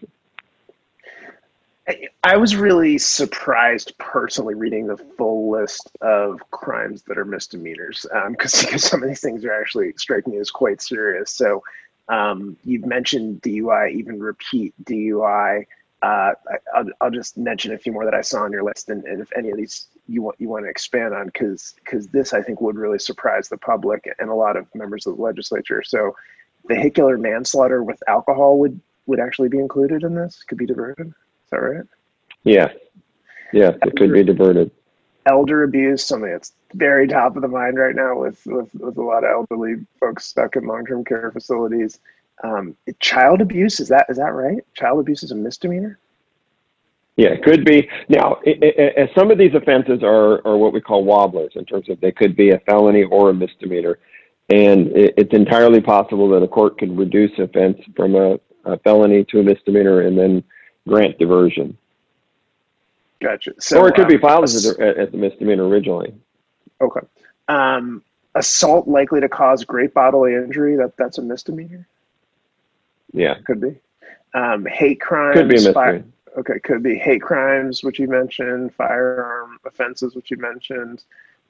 I 2.23 2.37
was 2.37 2.55
really 2.55 2.99
surprised 2.99 3.97
personally 3.99 4.55
reading 4.55 4.87
the 4.87 4.97
full 4.97 5.51
list 5.51 5.91
of 6.03 6.39
crimes 6.51 7.03
that 7.03 7.17
are 7.17 7.25
misdemeanors 7.25 8.05
because 8.31 8.65
um, 8.67 8.79
some 8.79 9.03
of 9.03 9.09
these 9.09 9.21
things 9.21 9.45
are 9.45 9.59
actually 9.59 9.95
strike 9.97 10.27
me 10.27 10.37
as 10.39 10.51
quite 10.51 10.83
serious. 10.83 11.31
So 11.31 11.63
um, 12.09 12.57
you've 12.65 12.85
mentioned 12.85 13.41
DUI, 13.43 13.93
even 13.93 14.21
repeat 14.21 14.75
DUI. 14.85 15.67
Uh, 16.03 16.33
I, 16.75 16.83
will 16.83 16.93
I'll 17.01 17.11
just 17.11 17.39
mention 17.39 17.73
a 17.73 17.79
few 17.79 17.93
more 17.93 18.05
that 18.05 18.15
I 18.15 18.21
saw 18.21 18.45
on 18.45 18.53
your 18.53 18.63
list, 18.63 18.89
and, 18.89 19.05
and 19.05 19.21
if 19.21 19.33
any 19.37 19.51
of 19.51 19.57
these 19.57 19.87
you 20.07 20.23
want 20.23 20.37
you 20.39 20.49
want 20.49 20.65
to 20.65 20.71
expand 20.71 21.13
on, 21.15 21.27
because 21.27 21.75
because 21.85 22.07
this 22.09 22.33
I 22.33 22.43
think 22.43 22.61
would 22.61 22.77
really 22.77 22.99
surprise 22.99 23.49
the 23.49 23.57
public 23.57 24.09
and 24.19 24.31
a 24.31 24.35
lot 24.35 24.57
of 24.57 24.73
members 24.75 25.07
of 25.07 25.17
the 25.17 25.23
legislature. 25.23 25.83
So 25.83 26.15
vehicular 26.67 27.19
manslaughter 27.19 27.83
with 27.83 28.01
alcohol 28.07 28.59
would 28.59 28.81
would 29.07 29.19
actually 29.19 29.49
be 29.49 29.59
included 29.59 30.05
in 30.05 30.15
this. 30.15 30.45
Could 30.45 30.59
be 30.59 30.67
diverted. 30.67 31.13
Is 31.49 31.53
that 31.53 31.57
right? 31.59 31.85
Yeah. 32.45 32.69
Yeah, 33.55 33.71
it 33.83 33.97
could 33.97 34.13
be 34.13 34.23
diverted. 34.23 34.71
Elder 35.25 35.63
abuse, 35.63 36.05
something 36.05 36.31
that's 36.31 36.53
very 36.75 37.09
top 37.09 37.37
of 37.37 37.43
the 37.43 37.49
mind 37.49 37.79
right 37.79 37.95
now 37.95 38.19
with, 38.19 38.45
with, 38.45 38.75
with 38.75 38.99
a 38.99 39.03
lot 39.03 39.25
of 39.25 39.31
elderly 39.31 39.87
folks 39.99 40.27
stuck 40.27 40.57
in 40.57 40.67
long 40.67 40.85
term 40.85 41.05
care 41.05 41.31
facilities. 41.33 42.01
Um, 42.45 42.77
child 43.01 43.41
abuse, 43.41 43.81
is 43.81 43.89
that 43.89 44.07
is 44.11 44.19
that 44.19 44.35
right? 44.35 44.63
Child 44.75 45.01
abuse 45.01 45.23
is 45.23 45.31
a 45.31 45.35
misdemeanor? 45.35 45.99
Yeah, 47.17 47.31
it 47.31 47.43
could 47.43 47.65
be. 47.65 47.89
Now, 48.11 48.39
it, 48.45 48.59
it, 48.63 49.11
some 49.17 49.31
of 49.31 49.39
these 49.39 49.55
offenses 49.55 50.03
are, 50.03 50.47
are 50.47 50.57
what 50.59 50.75
we 50.75 50.83
call 50.83 51.03
wobblers 51.03 51.53
in 51.57 51.65
terms 51.65 51.89
of 51.89 51.99
they 52.01 52.13
could 52.13 52.37
be 52.37 52.51
a 52.51 52.61
felony 52.61 53.05
or 53.05 53.31
a 53.31 53.35
misdemeanor. 53.35 53.99
And 54.51 54.89
it, 54.89 55.15
it's 55.17 55.33
entirely 55.33 55.81
possible 55.81 56.29
that 56.29 56.45
a 56.45 56.49
court 56.49 56.79
could 56.79 56.97
reduce 56.97 57.37
offense 57.39 57.79
from 57.97 58.15
a, 58.15 58.39
a 58.67 58.79
felony 58.79 59.25
to 59.31 59.41
a 59.41 59.43
misdemeanor 59.43 60.03
and 60.03 60.17
then 60.17 60.45
grant 60.89 61.19
diversion. 61.19 61.77
Gotcha. 63.21 63.53
So, 63.59 63.81
or 63.81 63.89
it 63.89 63.95
could 63.95 64.05
um, 64.05 64.09
be 64.09 64.19
filed 64.19 64.45
as 64.45 64.67
a, 64.67 64.99
as 64.99 65.13
a 65.13 65.17
misdemeanor 65.17 65.67
originally. 65.69 66.15
Okay. 66.81 67.01
Um, 67.49 68.03
assault 68.35 68.87
likely 68.87 69.21
to 69.21 69.29
cause 69.29 69.65
great 69.65 69.93
bodily 69.93 70.35
injury. 70.35 70.77
That 70.77 70.97
that's 70.97 71.19
a 71.19 71.23
misdemeanor. 71.23 71.87
Yeah, 73.13 73.39
could 73.47 73.61
be. 73.61 73.77
Um, 74.35 74.67
hate 74.67 75.01
crimes. 75.01 75.37
Could 75.37 75.49
be 75.49 75.57
a 75.57 75.63
misdemeanor. 75.63 76.05
okay, 76.39 76.59
could 76.61 76.83
be 76.83 76.97
hate 76.97 77.23
crimes, 77.23 77.83
which 77.83 77.99
you 77.99 78.07
mentioned. 78.07 78.75
Firearm 78.75 79.59
offenses, 79.65 80.15
which 80.15 80.31
you 80.31 80.37
mentioned. 80.37 81.05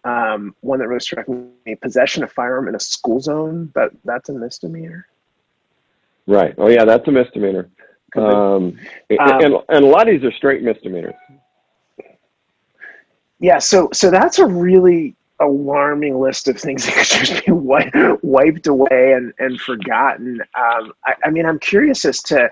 Um, 0.04 0.54
one 0.60 0.78
that 0.78 0.88
really 0.88 1.00
struck 1.00 1.28
me: 1.28 1.74
possession 1.82 2.22
of 2.22 2.32
firearm 2.32 2.68
in 2.68 2.74
a 2.74 2.80
school 2.80 3.20
zone. 3.20 3.70
That 3.74 3.90
that's 4.04 4.28
a 4.28 4.32
misdemeanor. 4.32 5.06
Right. 6.26 6.54
Oh 6.56 6.68
yeah, 6.68 6.84
that's 6.84 7.06
a 7.08 7.10
misdemeanor. 7.10 7.68
Um, 8.16 8.78
and, 9.10 9.20
um, 9.20 9.62
and 9.68 9.84
a 9.84 9.86
lot 9.86 10.08
of 10.08 10.14
these 10.14 10.24
are 10.24 10.32
straight 10.32 10.62
misdemeanors 10.62 11.14
yeah, 13.40 13.58
so 13.58 13.88
so 13.92 14.10
that's 14.10 14.38
a 14.38 14.46
really 14.46 15.14
alarming 15.40 16.18
list 16.18 16.48
of 16.48 16.58
things 16.58 16.84
that 16.86 16.94
could 16.94 17.26
just 17.26 17.46
be 17.46 17.52
wiped 17.52 18.66
away 18.66 19.12
and, 19.12 19.32
and 19.38 19.60
forgotten. 19.60 20.40
Um, 20.54 20.92
I, 21.04 21.14
I, 21.24 21.30
mean, 21.30 21.46
I'm 21.46 21.60
curious 21.60 22.04
as 22.04 22.20
to 22.22 22.50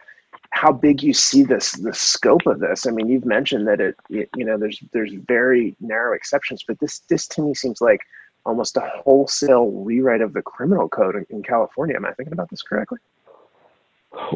how 0.50 0.70
big 0.70 1.02
you 1.02 1.12
see 1.12 1.42
this, 1.42 1.72
the 1.72 1.92
scope 1.92 2.46
of 2.46 2.60
this. 2.60 2.86
I 2.86 2.92
mean, 2.92 3.08
you've 3.08 3.26
mentioned 3.26 3.66
that 3.66 3.80
it, 3.80 3.96
it, 4.08 4.28
you 4.36 4.44
know, 4.44 4.56
there's 4.56 4.80
there's 4.92 5.12
very 5.26 5.76
narrow 5.80 6.14
exceptions, 6.14 6.64
but 6.66 6.78
this 6.78 7.00
this 7.08 7.26
to 7.28 7.42
me 7.42 7.54
seems 7.54 7.80
like 7.80 8.00
almost 8.44 8.76
a 8.76 8.88
wholesale 8.94 9.70
rewrite 9.72 10.20
of 10.20 10.32
the 10.32 10.42
criminal 10.42 10.88
code 10.88 11.16
in, 11.16 11.26
in 11.30 11.42
California. 11.42 11.96
Am 11.96 12.06
I 12.06 12.12
thinking 12.12 12.32
about 12.32 12.48
this 12.50 12.62
correctly? 12.62 12.98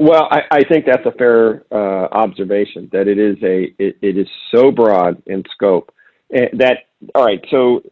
Well, 0.01 0.29
I, 0.31 0.41
I 0.51 0.61
think 0.65 0.87
that's 0.87 1.05
a 1.05 1.13
fair 1.13 1.65
uh, 1.71 2.09
observation. 2.11 2.89
That 2.93 3.07
it 3.07 3.19
is 3.19 3.37
a 3.43 3.75
it, 3.79 3.97
it 4.01 4.17
is 4.17 4.29
so 4.55 4.71
broad 4.71 5.23
in 5.27 5.45
scope 5.53 5.93
Eh, 6.33 6.47
that 6.55 6.85
all 7.15 7.25
right. 7.25 7.45
So 7.51 7.83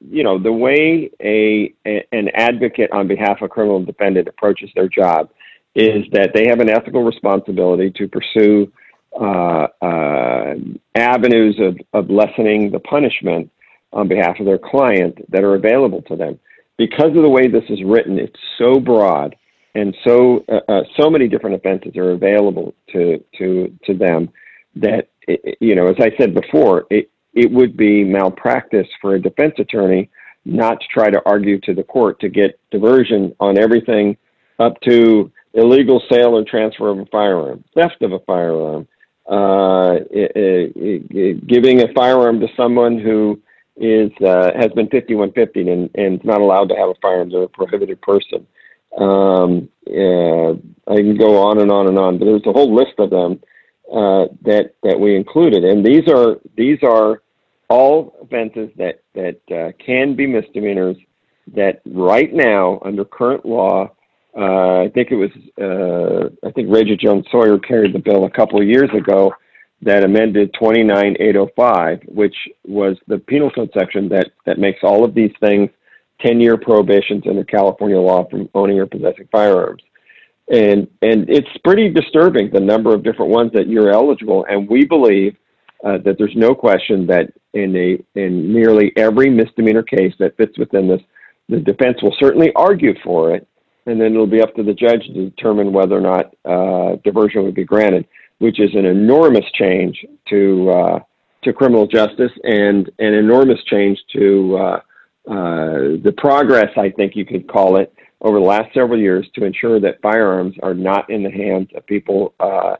you 0.00 0.24
know 0.24 0.38
the 0.42 0.52
way 0.52 1.10
a, 1.20 1.72
a 1.86 2.06
an 2.12 2.28
advocate 2.34 2.90
on 2.92 3.06
behalf 3.06 3.38
of 3.40 3.46
a 3.46 3.48
criminal 3.48 3.84
defendant 3.84 4.28
approaches 4.28 4.70
their 4.74 4.88
job 4.88 5.30
is 5.74 6.04
that 6.12 6.30
they 6.34 6.46
have 6.48 6.60
an 6.60 6.70
ethical 6.70 7.04
responsibility 7.04 7.92
to 7.96 8.08
pursue 8.08 8.72
uh, 9.20 9.66
uh, 9.82 10.54
avenues 10.94 11.60
of, 11.60 11.76
of 11.92 12.10
lessening 12.10 12.70
the 12.70 12.80
punishment 12.80 13.50
on 13.92 14.08
behalf 14.08 14.40
of 14.40 14.46
their 14.46 14.58
client 14.58 15.18
that 15.30 15.44
are 15.44 15.54
available 15.54 16.02
to 16.02 16.16
them. 16.16 16.38
Because 16.78 17.10
of 17.10 17.22
the 17.22 17.28
way 17.28 17.46
this 17.46 17.64
is 17.68 17.82
written, 17.84 18.18
it's 18.18 18.40
so 18.58 18.80
broad 18.80 19.36
and 19.76 19.96
so 20.04 20.44
uh, 20.48 20.60
uh 20.72 20.82
so 20.98 21.10
many 21.10 21.28
different 21.28 21.56
offenses 21.56 21.96
are 21.96 22.10
available 22.12 22.74
to 22.92 23.22
to 23.38 23.72
to 23.84 23.94
them 23.94 24.30
that 24.74 25.08
it, 25.28 25.58
you 25.60 25.74
know, 25.74 25.86
as 25.88 25.96
I 26.00 26.10
said 26.18 26.34
before, 26.34 26.86
it 26.90 27.10
it 27.34 27.50
would 27.50 27.76
be 27.76 28.02
malpractice 28.04 28.88
for 29.00 29.14
a 29.14 29.20
defense 29.20 29.54
attorney 29.58 30.08
not 30.44 30.80
to 30.80 30.86
try 30.88 31.10
to 31.10 31.20
argue 31.26 31.60
to 31.60 31.74
the 31.74 31.82
court 31.82 32.20
to 32.20 32.28
get 32.28 32.58
diversion 32.70 33.34
on 33.40 33.58
everything 33.58 34.16
up 34.58 34.80
to 34.82 35.30
illegal 35.52 36.02
sale 36.10 36.36
or 36.36 36.44
transfer 36.44 36.88
of 36.88 36.98
a 36.98 37.06
firearm, 37.06 37.64
theft 37.74 38.00
of 38.02 38.12
a 38.12 38.20
firearm, 38.20 38.86
uh, 39.28 39.96
giving 41.46 41.82
a 41.82 41.92
firearm 41.94 42.40
to 42.40 42.46
someone 42.56 42.98
who 42.98 43.40
is 43.76 44.10
uh, 44.24 44.52
has 44.56 44.70
been 44.72 44.88
5150 44.88 45.60
and, 45.68 45.90
and 45.94 46.20
is 46.20 46.24
not 46.24 46.40
allowed 46.40 46.68
to 46.68 46.76
have 46.76 46.88
a 46.88 46.94
firearm. 47.02 47.30
They're 47.30 47.42
a 47.42 47.48
prohibited 47.48 48.00
person. 48.00 48.46
Um, 48.96 49.68
I 50.88 50.94
can 50.96 51.16
go 51.16 51.42
on 51.42 51.60
and 51.60 51.70
on 51.70 51.88
and 51.88 51.98
on, 51.98 52.18
but 52.18 52.24
there's 52.26 52.46
a 52.46 52.52
whole 52.52 52.74
list 52.74 52.94
of 52.98 53.10
them 53.10 53.40
uh, 53.92 54.26
that 54.42 54.74
that 54.82 54.98
we 54.98 55.16
included, 55.16 55.64
and 55.64 55.84
these 55.84 56.08
are 56.08 56.36
these 56.56 56.78
are 56.82 57.22
all 57.68 58.16
offenses 58.22 58.70
that 58.76 59.02
that 59.14 59.40
uh, 59.50 59.72
can 59.84 60.14
be 60.14 60.26
misdemeanors 60.26 60.96
that 61.54 61.80
right 61.86 62.32
now 62.32 62.80
under 62.84 63.04
current 63.04 63.44
law 63.44 63.90
uh, 64.36 64.82
I 64.82 64.90
think 64.92 65.10
it 65.10 65.16
was 65.16 65.30
uh, 65.60 66.46
I 66.46 66.50
think 66.52 66.68
Reggie 66.70 66.96
Jones 66.96 67.26
Sawyer 67.30 67.58
carried 67.58 67.94
the 67.94 67.98
bill 67.98 68.24
a 68.24 68.30
couple 68.30 68.60
of 68.60 68.68
years 68.68 68.90
ago 68.96 69.34
that 69.82 70.04
amended 70.04 70.54
29805 70.58 72.02
which 72.06 72.36
was 72.66 72.96
the 73.06 73.18
penal 73.18 73.50
code 73.50 73.70
section 73.76 74.08
that 74.10 74.30
that 74.44 74.58
makes 74.58 74.80
all 74.82 75.04
of 75.04 75.14
these 75.14 75.32
things 75.40 75.70
10 76.20 76.40
year 76.40 76.56
prohibitions 76.56 77.24
under 77.28 77.44
California 77.44 77.98
law 77.98 78.24
from 78.28 78.48
owning 78.54 78.78
or 78.78 78.86
possessing 78.86 79.28
firearms. 79.30 79.82
And 80.48 80.86
and 81.02 81.28
it's 81.28 81.48
pretty 81.64 81.90
disturbing 81.90 82.50
the 82.52 82.60
number 82.60 82.94
of 82.94 83.02
different 83.02 83.32
ones 83.32 83.50
that 83.54 83.66
you're 83.66 83.90
eligible. 83.90 84.46
And 84.48 84.68
we 84.68 84.84
believe 84.84 85.36
uh, 85.84 85.98
that 85.98 86.16
there's 86.18 86.36
no 86.36 86.54
question 86.54 87.06
that 87.08 87.32
in 87.52 87.74
a 87.76 88.18
in 88.18 88.52
nearly 88.52 88.92
every 88.96 89.28
misdemeanor 89.28 89.82
case 89.82 90.14
that 90.18 90.36
fits 90.36 90.56
within 90.58 90.88
this, 90.88 91.00
the 91.48 91.58
defense 91.58 92.02
will 92.02 92.14
certainly 92.18 92.52
argue 92.54 92.94
for 93.02 93.34
it, 93.34 93.46
and 93.86 94.00
then 94.00 94.12
it'll 94.12 94.26
be 94.26 94.40
up 94.40 94.54
to 94.54 94.62
the 94.62 94.74
judge 94.74 95.04
to 95.06 95.30
determine 95.30 95.72
whether 95.72 95.96
or 95.96 96.00
not 96.00 96.34
uh, 96.44 96.96
diversion 97.04 97.42
would 97.44 97.54
be 97.54 97.64
granted, 97.64 98.06
which 98.38 98.60
is 98.60 98.70
an 98.74 98.84
enormous 98.84 99.44
change 99.54 100.04
to 100.28 100.70
uh, 100.70 100.98
to 101.42 101.52
criminal 101.52 101.86
justice 101.86 102.32
and 102.44 102.90
an 102.98 103.14
enormous 103.14 103.62
change 103.64 103.98
to 104.12 104.56
uh, 105.26 105.98
the 106.02 106.14
progress, 106.16 106.70
I 106.76 106.90
think 106.90 107.16
you 107.16 107.24
could 107.24 107.48
call 107.48 107.76
it, 107.76 107.92
over 108.20 108.38
the 108.38 108.44
last 108.44 108.72
several 108.72 108.98
years 108.98 109.28
to 109.34 109.44
ensure 109.44 109.78
that 109.80 110.00
firearms 110.00 110.54
are 110.62 110.74
not 110.74 111.10
in 111.10 111.22
the 111.22 111.30
hands 111.30 111.68
of 111.74 111.86
people 111.86 112.34
uh, 112.40 112.76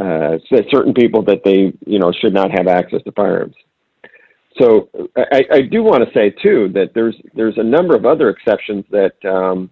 uh, 0.00 0.36
certain 0.50 0.92
people 0.92 1.22
that 1.22 1.40
they 1.44 1.72
you 1.86 1.98
know 1.98 2.12
should 2.20 2.34
not 2.34 2.50
have 2.50 2.66
access 2.66 3.02
to 3.04 3.12
firearms. 3.12 3.54
So 4.58 4.88
I, 5.16 5.44
I 5.50 5.60
do 5.62 5.82
want 5.82 6.04
to 6.04 6.14
say 6.14 6.30
too 6.30 6.70
that 6.74 6.92
there's 6.94 7.16
there's 7.34 7.56
a 7.58 7.62
number 7.62 7.94
of 7.96 8.04
other 8.04 8.28
exceptions 8.28 8.84
that 8.90 9.14
um, 9.24 9.70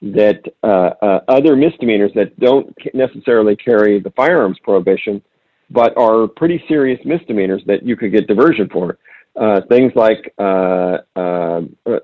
that 0.00 0.40
uh, 0.62 0.90
uh, 1.02 1.20
other 1.28 1.56
misdemeanors 1.56 2.12
that 2.14 2.38
don't 2.38 2.74
necessarily 2.94 3.56
carry 3.56 4.00
the 4.00 4.10
firearms 4.10 4.58
prohibition, 4.62 5.22
but 5.70 5.96
are 5.96 6.26
pretty 6.28 6.62
serious 6.68 7.00
misdemeanors 7.04 7.62
that 7.66 7.82
you 7.82 7.96
could 7.96 8.12
get 8.12 8.26
diversion 8.26 8.68
for. 8.70 8.98
Uh, 9.36 9.60
things 9.68 9.92
like 9.94 10.34
uh, 10.38 10.98
uh, 11.14 11.60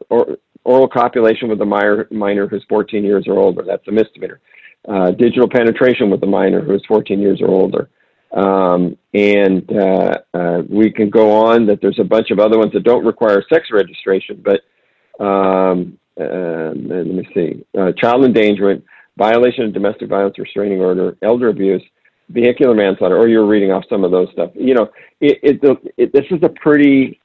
or, 0.08 0.38
oral 0.64 0.88
copulation 0.88 1.48
with 1.48 1.60
a 1.60 1.64
minor, 1.64 2.06
minor 2.10 2.46
who's 2.46 2.64
14 2.68 3.04
years 3.04 3.24
or 3.26 3.38
older. 3.38 3.62
That's 3.62 3.86
a 3.88 3.92
misdemeanor 3.92 4.40
uh, 4.88 5.10
digital 5.12 5.48
penetration 5.48 6.10
with 6.10 6.22
a 6.22 6.26
minor 6.26 6.60
who 6.60 6.74
is 6.74 6.82
14 6.86 7.20
years 7.20 7.40
or 7.40 7.48
older. 7.48 7.88
Um, 8.32 8.98
and 9.12 9.70
uh, 9.70 10.18
uh, 10.34 10.62
we 10.68 10.90
can 10.90 11.08
go 11.08 11.30
on 11.30 11.66
that 11.66 11.80
there's 11.80 12.00
a 12.00 12.04
bunch 12.04 12.30
of 12.30 12.38
other 12.38 12.58
ones 12.58 12.72
that 12.72 12.82
don't 12.82 13.04
require 13.04 13.44
sex 13.52 13.68
registration, 13.70 14.42
but 14.44 14.60
um, 15.24 15.98
uh, 16.20 16.72
let 16.74 17.06
me 17.06 17.28
see 17.34 17.64
child 18.00 18.24
endangerment, 18.24 18.84
violation 19.16 19.64
of 19.64 19.72
domestic 19.72 20.08
violence 20.08 20.38
restraining 20.38 20.80
order, 20.80 21.16
elder 21.22 21.48
abuse, 21.48 21.82
vehicular 22.28 22.74
manslaughter, 22.74 23.16
or 23.16 23.28
you're 23.28 23.46
reading 23.46 23.70
off 23.70 23.84
some 23.88 24.04
of 24.04 24.10
those 24.10 24.28
stuff. 24.32 24.50
You 24.54 24.74
know, 24.74 24.90
it, 25.20 25.38
it, 25.42 25.92
it, 25.96 26.12
this 26.12 26.24
is 26.30 26.42
a 26.42 26.48
pretty 26.48 27.20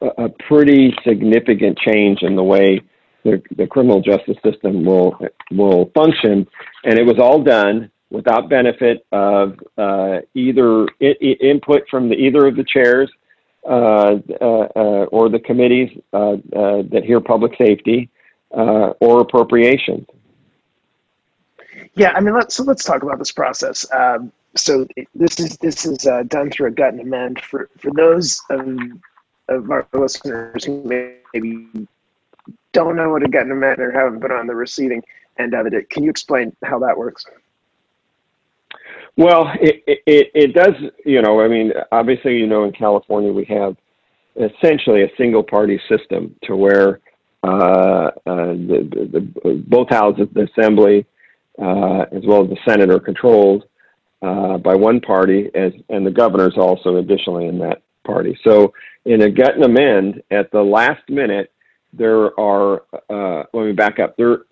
a 0.00 0.28
pretty 0.48 0.94
significant 1.06 1.76
change 1.78 2.22
in 2.22 2.36
the 2.36 2.42
way 2.42 2.80
the, 3.24 3.42
the 3.56 3.66
criminal 3.66 4.00
justice 4.00 4.36
system 4.44 4.84
will 4.84 5.16
will 5.50 5.90
function, 5.94 6.46
and 6.84 6.98
it 6.98 7.04
was 7.04 7.18
all 7.18 7.42
done 7.42 7.90
without 8.10 8.48
benefit 8.48 9.06
of 9.12 9.58
uh, 9.78 10.18
either 10.34 10.86
I- 11.00 11.16
I 11.20 11.36
input 11.40 11.82
from 11.90 12.08
the, 12.08 12.14
either 12.14 12.46
of 12.46 12.56
the 12.56 12.64
chairs 12.64 13.10
uh, 13.68 14.16
uh, 14.40 14.44
uh 14.44 15.04
or 15.10 15.28
the 15.28 15.38
committees 15.38 15.88
uh, 16.12 16.32
uh, 16.32 16.82
that 16.90 17.02
hear 17.04 17.20
public 17.20 17.52
safety 17.56 18.10
or 18.50 19.20
appropriations. 19.20 20.06
Yeah, 21.94 22.12
I 22.12 22.20
mean, 22.20 22.34
let's 22.34 22.54
so 22.56 22.62
let's 22.64 22.84
talk 22.84 23.02
about 23.02 23.18
this 23.18 23.32
process. 23.32 23.86
Um, 23.92 24.32
so 24.54 24.86
this 25.14 25.38
is 25.38 25.56
this 25.58 25.84
is 25.84 25.98
done 26.28 26.50
through 26.50 26.68
a 26.68 26.70
gut 26.70 26.92
and 26.92 27.00
amend 27.00 27.40
for 27.40 27.68
for 27.78 27.90
those 27.92 28.40
of, 28.50 28.78
of 29.48 29.70
our 29.70 29.86
listeners 29.92 30.64
who 30.64 30.82
maybe 30.84 31.68
don't 32.72 32.96
know 32.96 33.10
what 33.10 33.22
a 33.22 33.28
gut 33.28 33.42
and 33.42 33.52
amend 33.52 33.78
or 33.80 33.92
haven't 33.92 34.20
been 34.20 34.32
on 34.32 34.46
the 34.46 34.54
receiving 34.54 35.02
end 35.38 35.54
of 35.54 35.66
it. 35.66 35.90
Can 35.90 36.02
you 36.02 36.10
explain 36.10 36.54
how 36.64 36.78
that 36.80 36.96
works? 36.96 37.24
Well, 39.16 39.52
it, 39.60 39.82
it, 39.86 40.30
it 40.34 40.54
does, 40.54 40.74
you 41.04 41.20
know, 41.20 41.40
I 41.40 41.48
mean, 41.48 41.72
obviously, 41.92 42.38
you 42.38 42.46
know, 42.46 42.64
in 42.64 42.72
California, 42.72 43.30
we 43.30 43.44
have 43.44 43.76
essentially 44.36 45.02
a 45.02 45.10
single 45.18 45.42
party 45.42 45.78
system 45.86 46.34
to 46.44 46.56
where 46.56 47.00
uh, 47.42 48.10
uh, 48.26 48.52
the, 48.54 49.30
the, 49.44 49.64
both 49.66 49.90
houses, 49.90 50.22
of 50.22 50.34
the 50.34 50.48
assembly, 50.50 51.04
uh, 51.60 52.06
as 52.12 52.22
well 52.24 52.44
as 52.44 52.50
the 52.50 52.58
Senate, 52.66 52.90
are 52.90 53.00
controlled 53.00 53.64
uh, 54.22 54.58
by 54.58 54.74
one 54.74 55.00
party, 55.00 55.50
as 55.54 55.72
and 55.88 56.06
the 56.06 56.10
governor 56.10 56.48
is 56.48 56.56
also 56.56 56.96
additionally 56.96 57.46
in 57.46 57.58
that 57.58 57.82
party. 58.04 58.38
So, 58.44 58.72
in 59.04 59.22
a 59.22 59.30
gut 59.30 59.54
and 59.54 59.64
amend, 59.64 60.22
at 60.30 60.50
the 60.52 60.62
last 60.62 61.08
minute, 61.08 61.52
there 61.92 62.38
are, 62.38 62.82
uh, 63.10 63.44
let 63.52 63.66
me 63.66 63.72
back 63.72 63.98
up. 63.98 64.16
There, 64.16 64.44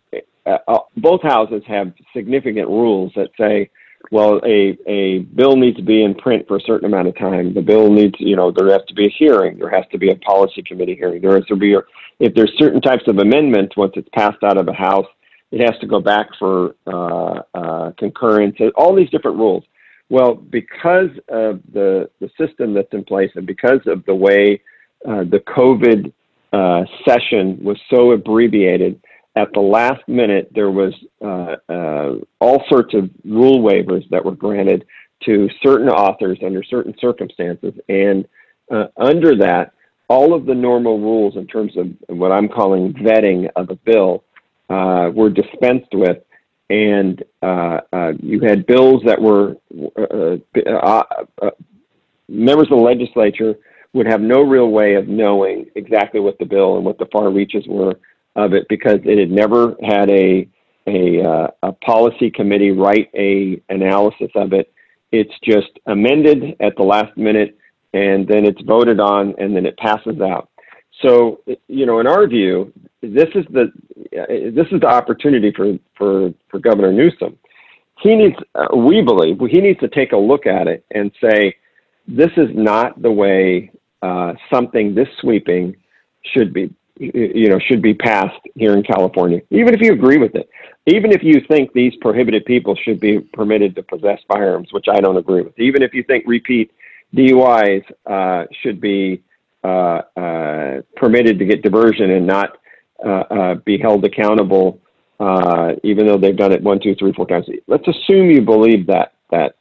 uh, 0.47 0.59
uh, 0.67 0.79
both 0.97 1.23
houses 1.23 1.63
have 1.67 1.93
significant 2.15 2.69
rules 2.69 3.13
that 3.15 3.31
say, 3.39 3.71
well, 4.11 4.41
a, 4.45 4.77
a 4.87 5.19
bill 5.21 5.57
needs 5.57 5.77
to 5.77 5.83
be 5.83 6.03
in 6.03 6.15
print 6.15 6.49
for 6.49 6.57
a 6.57 6.61
certain 6.61 6.87
amount 6.87 7.09
of 7.09 7.17
time. 7.19 7.55
The 7.55 7.63
bill 7.63 7.91
needs, 7.91 8.15
you 8.19 8.35
know, 8.35 8.51
there 8.51 8.73
has 8.73 8.85
to 8.89 8.95
be 8.95 9.07
a 9.07 9.15
hearing. 9.17 9.59
There 9.59 9.71
has 9.71 9.85
to 9.93 9.99
be 9.99 10.11
a 10.11 10.17
policy 10.17 10.63
committee 10.63 10.97
hearing. 10.97 11.21
There 11.21 11.35
has 11.35 11.47
to 11.47 11.57
be, 11.57 11.75
a, 11.75 11.81
if 12.19 12.35
there's 12.35 12.53
certain 12.59 12.81
types 12.81 13.05
of 13.07 13.19
amendments, 13.19 13.77
once 13.77 13.93
it's 13.97 14.09
passed 14.15 14.43
out 14.43 14.59
of 14.59 14.67
the 14.67 14.73
House, 14.73 15.07
it 15.51 15.61
has 15.61 15.79
to 15.81 15.87
go 15.87 16.01
back 16.01 16.29
for 16.39 16.75
uh, 16.87 17.43
uh, 17.55 17.93
concurrence. 17.99 18.57
All 18.77 18.95
these 18.95 19.11
different 19.11 19.39
rules. 19.39 19.65
Well, 20.09 20.35
because 20.35 21.11
of 21.29 21.61
the 21.73 22.11
the 22.21 22.31
system 22.39 22.75
that's 22.75 22.93
in 22.93 23.05
place, 23.05 23.31
and 23.35 23.47
because 23.47 23.81
of 23.87 24.05
the 24.07 24.15
way 24.15 24.61
uh, 25.07 25.25
the 25.25 25.43
COVID 25.47 26.13
uh, 26.53 26.85
session 27.07 27.63
was 27.63 27.79
so 27.89 28.13
abbreviated. 28.13 29.01
At 29.37 29.53
the 29.55 29.61
last 29.61 30.03
minute, 30.09 30.51
there 30.53 30.73
was 30.73 30.93
uh, 31.25 31.55
uh, 31.73 32.15
all 32.41 32.65
sorts 32.69 32.93
of 32.95 33.09
rule 33.25 33.63
waivers 33.63 34.09
that 34.11 34.25
were 34.25 34.35
granted 34.35 34.85
to 35.27 35.49
certain 35.63 35.89
authors 35.89 36.39
under 36.45 36.65
certain 36.65 36.95
circumstances, 37.01 37.73
and 37.89 38.27
uh, 38.73 38.87
under 38.97 39.37
that, 39.37 39.73
all 40.09 40.35
of 40.35 40.47
the 40.47 40.55
normal 40.55 40.99
rules 40.99 41.37
in 41.37 41.47
terms 41.47 41.77
of 41.77 41.87
what 42.09 42.33
I'm 42.33 42.49
calling 42.49 42.93
vetting 42.95 43.49
of 43.55 43.71
a 43.71 43.77
bill 43.77 44.25
uh, 44.70 45.11
were 45.14 45.28
dispensed 45.28 45.92
with, 45.92 46.18
and 46.70 47.22
uh, 47.42 47.80
you 48.22 48.40
had 48.40 48.66
bills 48.66 49.02
that 49.04 49.20
were 49.20 49.56
members 52.28 52.66
of 52.70 52.78
the 52.78 52.83
legislature 52.83 53.56
would 53.92 54.06
have 54.06 54.20
no 54.20 54.42
real 54.42 54.68
way 54.68 54.94
of 54.94 55.09
knowing 55.09 55.66
exactly 55.74 56.20
what 56.20 56.38
the 56.38 56.44
bill 56.44 56.76
and 56.76 56.85
what 56.85 56.98
the 56.98 57.06
far 57.12 57.30
reaches 57.30 57.64
were 57.66 57.98
of 58.37 58.52
it 58.52 58.66
because 58.68 59.00
it 59.04 59.18
had 59.18 59.30
never 59.30 59.76
had 59.83 60.11
a 60.11 60.48
a, 60.87 61.22
uh, 61.22 61.48
a 61.62 61.72
policy 61.72 62.30
committee 62.30 62.70
write 62.70 63.11
a 63.14 63.61
analysis 63.68 64.30
of 64.35 64.52
it. 64.52 64.72
It's 65.12 65.35
just 65.44 65.70
amended 65.87 66.56
at 66.61 66.74
the 66.76 66.83
last 66.83 67.16
minute, 67.16 67.59
and 67.92 68.26
then 68.26 68.46
it's 68.46 68.61
voted 68.62 68.98
on, 68.98 69.35
and 69.38 69.54
then 69.54 69.66
it 69.66 69.76
passes 69.76 70.20
out. 70.20 70.48
So, 71.03 71.41
you 71.69 71.87
know, 71.87 72.01
in 72.01 72.07
our 72.07 72.27
view, 72.27 72.73
this 73.03 73.29
is 73.35 73.47
the 73.51 73.73
this 74.13 74.67
is 74.71 74.81
the 74.81 74.87
opportunity 74.87 75.53
for 75.53 75.79
for 75.97 76.35
for 76.49 76.59
Governor 76.59 76.93
Newsom. 76.93 77.39
He 78.03 78.15
needs, 78.15 78.37
uh, 78.55 78.75
we 78.75 79.03
believe, 79.03 79.39
he 79.51 79.61
needs 79.61 79.79
to 79.81 79.89
take 79.89 80.13
a 80.13 80.17
look 80.17 80.47
at 80.47 80.67
it 80.67 80.85
and 80.91 81.13
say, 81.23 81.55
this 82.09 82.31
is 82.39 82.49
not 82.55 83.01
the 83.03 83.11
way 83.11 83.71
uh, 84.01 84.33
something 84.53 84.95
this 84.95 85.09
sweeping 85.21 85.77
should 86.23 86.53
be 86.53 86.75
you 87.01 87.49
know 87.49 87.59
should 87.59 87.81
be 87.81 87.95
passed 87.95 88.41
here 88.55 88.75
in 88.75 88.83
California, 88.83 89.41
even 89.51 89.75
if 89.75 89.81
you 89.81 89.93
agree 89.93 90.19
with 90.19 90.35
it. 90.35 90.49
Even 90.87 91.13
if 91.13 91.23
you 91.23 91.41
think 91.49 91.73
these 91.73 91.95
prohibited 92.01 92.45
people 92.45 92.75
should 92.75 93.01
be 93.01 93.21
permitted 93.21 93.75
to 93.77 93.83
possess 93.83 94.19
firearms, 94.29 94.73
which 94.73 94.87
I 94.91 95.01
don't 95.01 95.17
agree 95.17 95.43
with. 95.43 95.59
Even 95.59 95.83
if 95.83 95.95
you 95.95 96.03
think 96.03 96.25
repeat 96.27 96.73
DUIs 97.15 97.85
uh, 98.07 98.47
should 98.63 98.81
be 98.81 99.23
permitted 99.62 101.38
to 101.38 101.44
get 101.44 101.62
diversion 101.62 102.11
and 102.11 102.27
not 102.27 102.59
uh, 103.05 103.09
uh, 103.09 103.55
be 103.64 103.79
held 103.79 104.05
accountable, 104.05 104.81
even 105.83 106.07
though 106.07 106.18
they've 106.18 106.37
done 106.37 106.53
it 106.53 106.62
one, 106.62 106.81
two, 106.81 106.94
three, 106.96 107.12
four 107.12 107.27
times. 107.27 107.46
Let's 107.66 107.87
assume 107.88 108.31
you 108.31 108.42
believe 108.42 108.87
that 108.87 109.14
that 109.31 109.57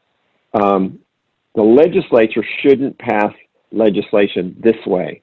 um, 0.54 1.00
the 1.56 1.62
legislature 1.62 2.44
shouldn't 2.62 2.98
pass 2.98 3.34
legislation 3.72 4.56
this 4.60 4.76
way. 4.86 5.22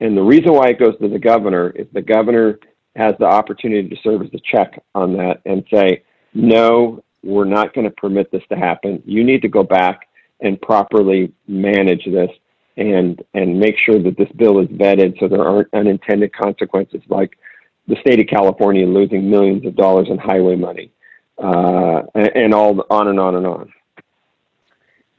And 0.00 0.16
the 0.16 0.22
reason 0.22 0.52
why 0.54 0.68
it 0.68 0.78
goes 0.78 0.98
to 1.00 1.08
the 1.08 1.18
governor 1.18 1.70
is 1.70 1.86
the 1.92 2.02
governor 2.02 2.58
has 2.96 3.14
the 3.18 3.26
opportunity 3.26 3.88
to 3.88 3.96
serve 4.02 4.22
as 4.22 4.28
a 4.32 4.40
check 4.44 4.82
on 4.94 5.12
that 5.14 5.40
and 5.44 5.64
say, 5.72 6.02
no, 6.34 7.02
we're 7.22 7.44
not 7.44 7.74
going 7.74 7.84
to 7.84 7.90
permit 7.90 8.30
this 8.32 8.42
to 8.50 8.56
happen. 8.56 9.02
You 9.04 9.24
need 9.24 9.42
to 9.42 9.48
go 9.48 9.62
back 9.62 10.08
and 10.40 10.60
properly 10.60 11.32
manage 11.46 12.04
this 12.06 12.30
and 12.80 13.22
and 13.34 13.60
make 13.60 13.76
sure 13.78 14.02
that 14.02 14.16
this 14.16 14.28
bill 14.36 14.58
is 14.58 14.66
vetted 14.68 15.18
so 15.20 15.28
there 15.28 15.46
aren't 15.46 15.68
unintended 15.74 16.32
consequences 16.32 17.02
like 17.08 17.38
the 17.86 17.96
state 18.00 18.18
of 18.20 18.26
California 18.26 18.86
losing 18.86 19.28
millions 19.28 19.66
of 19.66 19.76
dollars 19.76 20.08
in 20.08 20.16
highway 20.16 20.56
money, 20.56 20.90
uh, 21.38 22.02
and, 22.14 22.28
and, 22.36 22.54
all 22.54 22.84
on 22.88 23.08
and 23.08 23.18
on 23.18 23.34
and 23.34 23.46
on. 23.46 23.72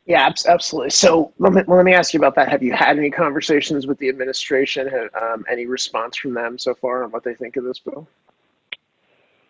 Yeah, 0.06 0.32
absolutely. 0.47 0.89
So 0.89 1.34
let 1.38 1.54
me, 1.54 1.62
let 1.67 1.84
me 1.84 1.93
ask 1.93 2.13
you 2.13 2.19
about 2.19 2.36
that. 2.36 2.50
Have 2.50 2.63
you 2.63 2.74
had 2.74 2.97
any 2.97 3.12
conversations 3.12 3.88
with 3.88 3.97
the 4.00 4.10
administration? 4.10 4.88
Have, 4.88 5.10
um, 5.21 5.45
any 5.52 5.65
response 5.65 6.17
from 6.17 6.34
them 6.34 6.58
so 6.58 6.74
far 6.74 7.04
on 7.04 7.12
what 7.12 7.24
they 7.24 7.34
think 7.34 7.58
of 7.58 7.65
this 7.65 7.80
bill? 7.80 8.08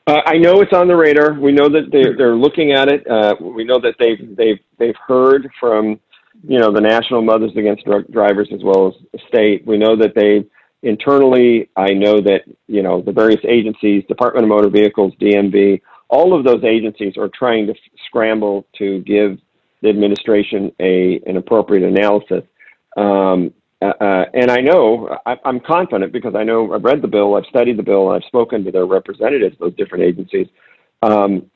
Uh, 0.07 0.21
I 0.25 0.37
know 0.37 0.61
it's 0.61 0.73
on 0.73 0.87
the 0.87 0.95
radar. 0.95 1.33
We 1.33 1.51
know 1.51 1.69
that 1.69 1.91
they're, 1.91 2.17
they're 2.17 2.35
looking 2.35 2.71
at 2.71 2.89
it. 2.89 3.07
Uh, 3.07 3.35
we 3.39 3.63
know 3.63 3.79
that 3.79 3.95
they've 3.99 4.35
they've 4.35 4.59
they've 4.79 4.95
heard 5.07 5.49
from 5.59 5.99
you 6.47 6.59
know 6.59 6.71
the 6.71 6.81
National 6.81 7.21
Mothers 7.21 7.51
Against 7.55 7.85
Drug 7.85 8.07
Drivers 8.11 8.49
as 8.53 8.63
well 8.63 8.87
as 8.87 9.21
state. 9.27 9.65
We 9.65 9.77
know 9.77 9.95
that 9.97 10.15
they 10.15 10.45
internally. 10.87 11.69
I 11.75 11.93
know 11.93 12.21
that 12.21 12.41
you 12.67 12.83
know 12.83 13.01
the 13.01 13.11
various 13.11 13.41
agencies, 13.47 14.03
Department 14.07 14.45
of 14.45 14.49
Motor 14.49 14.69
Vehicles, 14.69 15.13
DMV, 15.21 15.81
all 16.09 16.37
of 16.37 16.45
those 16.45 16.63
agencies 16.63 17.17
are 17.17 17.29
trying 17.29 17.67
to 17.67 17.73
scramble 18.05 18.65
to 18.77 19.01
give 19.01 19.39
the 19.81 19.89
administration 19.89 20.71
a 20.79 21.21
an 21.25 21.37
appropriate 21.37 21.83
analysis. 21.83 22.43
Um, 22.97 23.53
uh, 23.81 23.93
uh, 23.99 24.25
and 24.33 24.51
I 24.51 24.57
know 24.57 25.17
I, 25.25 25.37
am 25.43 25.59
confident 25.59 26.13
because 26.13 26.35
I 26.35 26.43
know 26.43 26.71
I've 26.73 26.83
read 26.83 27.01
the 27.01 27.07
bill, 27.07 27.35
I've 27.35 27.45
studied 27.45 27.77
the 27.77 27.83
bill, 27.83 28.09
I've 28.09 28.23
spoken 28.25 28.63
to 28.65 28.71
their 28.71 28.85
representatives, 28.85 29.55
those 29.59 29.73
different 29.75 30.03
agencies. 30.03 30.47
Um, 31.01 31.49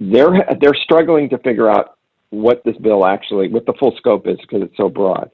they're 0.00 0.46
they're 0.60 0.74
struggling 0.74 1.28
to 1.30 1.38
figure 1.38 1.70
out 1.70 1.95
what 2.30 2.62
this 2.64 2.76
bill 2.78 3.06
actually, 3.06 3.48
what 3.48 3.66
the 3.66 3.74
full 3.78 3.94
scope 3.96 4.26
is, 4.26 4.38
because 4.40 4.62
it's 4.62 4.76
so 4.76 4.88
broad. 4.88 5.30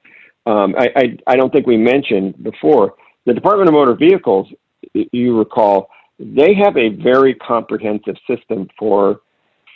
Um, 0.46 0.74
I, 0.76 0.88
I 0.96 1.18
I 1.28 1.37
don't 1.37 1.52
think 1.52 1.66
we 1.66 1.76
mentioned 1.76 2.42
before 2.42 2.94
the 3.26 3.35
Department 3.35 3.68
of 3.68 3.74
Motor 3.74 3.94
Vehicles. 3.94 4.48
You 4.92 5.38
recall 5.38 5.88
they 6.18 6.55
have 6.55 6.76
a 6.76 6.90
very 6.90 7.35
comprehensive 7.35 8.16
system 8.28 8.68
for 8.78 9.20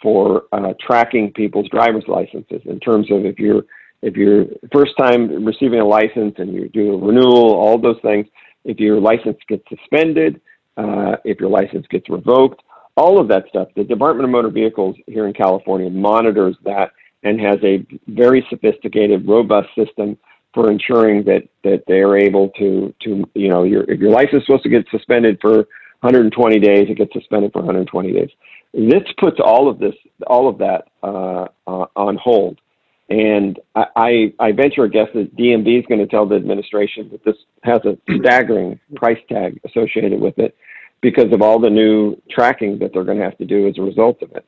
for 0.03 0.45
uh, 0.53 0.75
tracking 0.81 1.33
people's 1.33 1.69
driver's 1.71 2.05
licenses 2.07 2.61
in 2.65 2.79
terms 2.81 3.11
of 3.11 3.25
if 3.25 3.39
you're 3.39 3.63
if 4.03 4.15
you're 4.15 4.47
first 4.73 4.93
time 4.99 5.45
receiving 5.45 5.81
a 5.81 5.85
license 5.85 6.35
and 6.39 6.53
you 6.53 6.69
do 6.69 6.95
a 6.95 6.99
renewal, 6.99 7.55
all 7.55 7.79
those 7.79 7.99
things, 8.03 8.27
if 8.65 8.79
your 8.79 9.01
license 9.01 9.39
gets 9.49 9.63
suspended, 9.69 10.41
uh, 10.77 11.17
if 11.25 11.41
your 11.41 11.49
license 11.49 11.87
gets 11.89 12.09
revoked, 12.09 12.63
all 12.97 13.21
of 13.21 13.29
that 13.29 13.45
stuff, 13.49 13.69
the 13.77 13.85
Department 13.85 14.25
of 14.25 14.31
Motor 14.31 14.51
Vehicles 14.51 14.97
here 15.07 15.27
in 15.27 15.33
California 15.33 15.91
monitors 15.91 16.57
that 16.65 16.91
and 17.27 17.41
has 17.41 17.59
a 17.63 17.85
very 18.09 18.47
sophisticated, 18.51 19.27
robust 19.27 19.69
system 19.75 20.17
for 20.55 20.71
ensuring 20.71 21.25
that 21.25 21.43
that 21.65 21.83
they 21.87 22.01
are 22.01 22.17
able 22.17 22.49
to 22.51 22.95
to 23.03 23.29
you 23.35 23.49
know 23.49 23.63
your 23.65 23.83
if 23.91 24.01
your 24.01 24.11
license 24.11 24.43
is 24.43 24.47
supposed 24.47 24.63
to 24.63 24.71
get 24.71 24.87
suspended 24.91 25.39
for 25.41 25.67
120 26.01 26.59
days, 26.61 26.87
it 26.89 26.97
gets 26.97 27.13
suspended 27.13 27.53
for 27.53 27.61
120 27.61 28.13
days. 28.13 28.31
This 28.73 29.03
puts 29.19 29.39
all 29.43 29.69
of 29.69 29.79
this 29.79 29.95
all 30.27 30.49
of 30.49 30.59
that 30.59 30.89
uh, 31.03 31.47
uh, 31.67 31.87
on 31.97 32.17
hold 32.17 32.61
and 33.09 33.59
I, 33.75 33.87
I, 33.97 34.33
I 34.41 34.53
venture 34.53 34.85
a 34.85 34.91
guess 34.91 35.09
that 35.15 35.37
DMV 35.37 35.81
is 35.81 35.87
going 35.87 36.01
to 36.01 36.07
tell 36.07 36.27
the 36.27 36.37
administration 36.37 37.09
that 37.11 37.25
this 37.25 37.37
has 37.63 37.81
a 37.85 37.97
staggering 38.19 38.81
price 38.97 39.21
tag 39.29 39.61
associated 39.65 40.21
with 40.21 40.39
it 40.39 40.57
because 41.03 41.33
of 41.33 41.41
all 41.41 41.61
the 41.61 41.71
new 41.71 42.21
tracking 42.31 42.79
that 42.81 42.93
they're 42.93 43.05
going 43.05 43.19
to 43.19 43.25
have 43.25 43.39
to 43.39 43.45
do 43.45 43.69
as 43.69 43.79
a 43.79 43.83
result 43.83 44.23
of 44.23 44.33
it. 44.33 44.45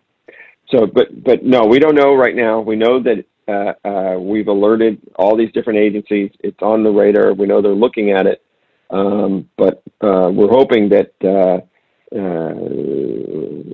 So, 0.70 0.86
but 0.86 1.24
but 1.24 1.44
no, 1.44 1.62
we 1.66 1.78
don't 1.78 1.94
know 1.94 2.14
right 2.14 2.34
now. 2.36 2.60
We 2.60 2.76
know 2.76 3.02
that 3.02 3.24
uh, 3.48 3.88
uh, 3.88 4.18
we've 4.18 4.48
alerted 4.48 5.00
all 5.16 5.36
these 5.36 5.52
different 5.52 5.78
agencies. 5.78 6.30
It's 6.40 6.60
on 6.62 6.84
the 6.84 6.90
radar. 6.90 7.32
We 7.32 7.46
know 7.46 7.62
they're 7.62 7.72
looking 7.72 8.10
at 8.10 8.26
it, 8.26 8.42
um, 8.90 9.48
but 9.56 9.82
uh, 10.02 10.30
we're 10.30 10.50
hoping 10.50 10.90
that 10.90 11.12
uh, 11.24 11.60
uh, 12.14 12.54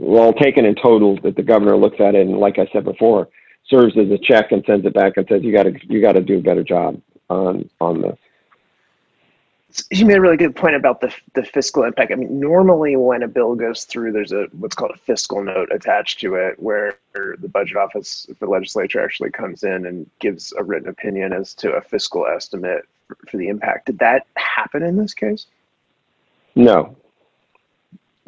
well 0.00 0.32
taken 0.32 0.64
in 0.64 0.74
total 0.76 1.18
that 1.22 1.36
the 1.36 1.42
governor 1.42 1.76
looks 1.76 2.00
at 2.00 2.14
it 2.14 2.26
and, 2.26 2.38
like 2.38 2.58
I 2.58 2.68
said 2.72 2.84
before, 2.84 3.28
serves 3.68 3.96
as 3.98 4.10
a 4.10 4.18
check 4.18 4.52
and 4.52 4.64
sends 4.66 4.86
it 4.86 4.94
back 4.94 5.14
and 5.16 5.26
says 5.28 5.42
you 5.42 5.52
got 5.52 5.64
to 5.64 5.74
you 5.88 6.00
got 6.00 6.12
to 6.12 6.22
do 6.22 6.38
a 6.38 6.42
better 6.42 6.62
job 6.62 7.00
on 7.28 7.68
on 7.80 8.00
this. 8.02 8.18
You 9.90 10.06
made 10.06 10.16
a 10.16 10.20
really 10.20 10.36
good 10.36 10.54
point 10.54 10.76
about 10.76 11.00
the 11.00 11.12
the 11.34 11.42
fiscal 11.44 11.82
impact. 11.82 12.12
I 12.12 12.14
mean, 12.14 12.38
normally 12.38 12.96
when 12.96 13.22
a 13.22 13.28
bill 13.28 13.54
goes 13.54 13.84
through, 13.84 14.12
there's 14.12 14.32
a 14.32 14.46
what's 14.52 14.74
called 14.74 14.92
a 14.94 14.98
fiscal 14.98 15.42
note 15.42 15.70
attached 15.72 16.20
to 16.20 16.36
it, 16.36 16.60
where 16.60 16.98
the 17.12 17.48
budget 17.48 17.76
office, 17.76 18.26
the 18.38 18.46
legislature, 18.46 19.02
actually 19.02 19.30
comes 19.30 19.64
in 19.64 19.86
and 19.86 20.08
gives 20.20 20.52
a 20.52 20.62
written 20.62 20.88
opinion 20.88 21.32
as 21.32 21.54
to 21.54 21.72
a 21.72 21.80
fiscal 21.80 22.26
estimate 22.26 22.86
for, 23.08 23.16
for 23.28 23.36
the 23.36 23.48
impact. 23.48 23.86
Did 23.86 23.98
that 23.98 24.26
happen 24.36 24.82
in 24.82 24.96
this 24.96 25.12
case? 25.12 25.46
No, 26.54 26.96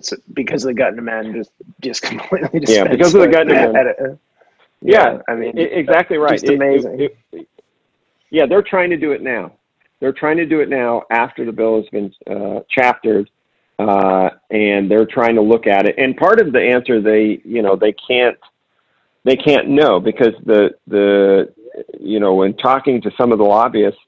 so 0.00 0.16
because 0.32 0.64
the 0.64 0.74
gut 0.74 0.98
amendment 0.98 1.36
just 1.36 1.52
just 1.80 2.02
completely 2.10 2.60
yeah 2.66 2.88
because 2.88 3.14
of 3.14 3.20
the 3.20 3.28
gut 3.28 3.50
amendment 3.50 3.96
uh, 4.00 4.14
yeah, 4.82 5.20
I 5.28 5.34
mean, 5.34 5.56
exactly 5.56 6.18
right. 6.18 6.42
Amazing. 6.48 7.00
It, 7.00 7.16
it, 7.32 7.38
it, 7.40 7.48
yeah, 8.30 8.46
they're 8.46 8.62
trying 8.62 8.90
to 8.90 8.96
do 8.96 9.12
it 9.12 9.22
now. 9.22 9.52
They're 10.00 10.12
trying 10.12 10.36
to 10.38 10.46
do 10.46 10.60
it 10.60 10.68
now 10.68 11.02
after 11.10 11.44
the 11.44 11.52
bill 11.52 11.76
has 11.76 11.88
been 11.90 12.12
uh, 12.30 12.60
chaptered, 12.70 13.30
uh, 13.78 14.30
and 14.50 14.90
they're 14.90 15.06
trying 15.06 15.34
to 15.36 15.42
look 15.42 15.66
at 15.66 15.86
it. 15.86 15.94
And 15.98 16.16
part 16.16 16.40
of 16.40 16.52
the 16.52 16.60
answer, 16.60 17.00
they 17.00 17.40
you 17.44 17.62
know 17.62 17.76
they 17.76 17.94
can't 18.08 18.38
they 19.24 19.36
can't 19.36 19.68
know 19.68 20.00
because 20.00 20.34
the 20.44 20.70
the 20.86 21.52
you 21.98 22.20
know 22.20 22.34
when 22.34 22.56
talking 22.56 23.00
to 23.02 23.10
some 23.18 23.32
of 23.32 23.38
the 23.38 23.44
lobbyists 23.44 24.00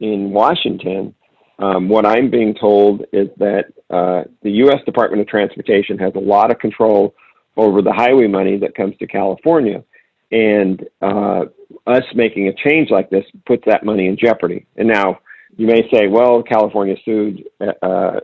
in 0.00 0.30
Washington, 0.30 1.14
um, 1.58 1.88
what 1.88 2.04
I'm 2.04 2.30
being 2.30 2.54
told 2.54 3.04
is 3.12 3.28
that 3.38 3.66
uh, 3.88 4.24
the 4.42 4.50
U.S. 4.50 4.80
Department 4.84 5.22
of 5.22 5.28
Transportation 5.28 5.98
has 5.98 6.12
a 6.14 6.20
lot 6.20 6.50
of 6.50 6.58
control 6.58 7.14
over 7.56 7.80
the 7.80 7.92
highway 7.92 8.26
money 8.26 8.58
that 8.58 8.74
comes 8.74 8.96
to 8.98 9.06
California 9.06 9.82
and 10.30 10.84
uh, 11.00 11.44
us 11.86 12.02
making 12.14 12.48
a 12.48 12.68
change 12.68 12.90
like 12.90 13.08
this 13.10 13.24
puts 13.46 13.62
that 13.66 13.84
money 13.84 14.06
in 14.06 14.16
jeopardy. 14.16 14.66
And 14.76 14.88
now 14.88 15.20
you 15.56 15.66
may 15.66 15.88
say, 15.92 16.08
well, 16.08 16.42
California 16.42 16.96
sued. 17.04 17.44
Uh, 17.60 17.72
uh, 17.82 18.20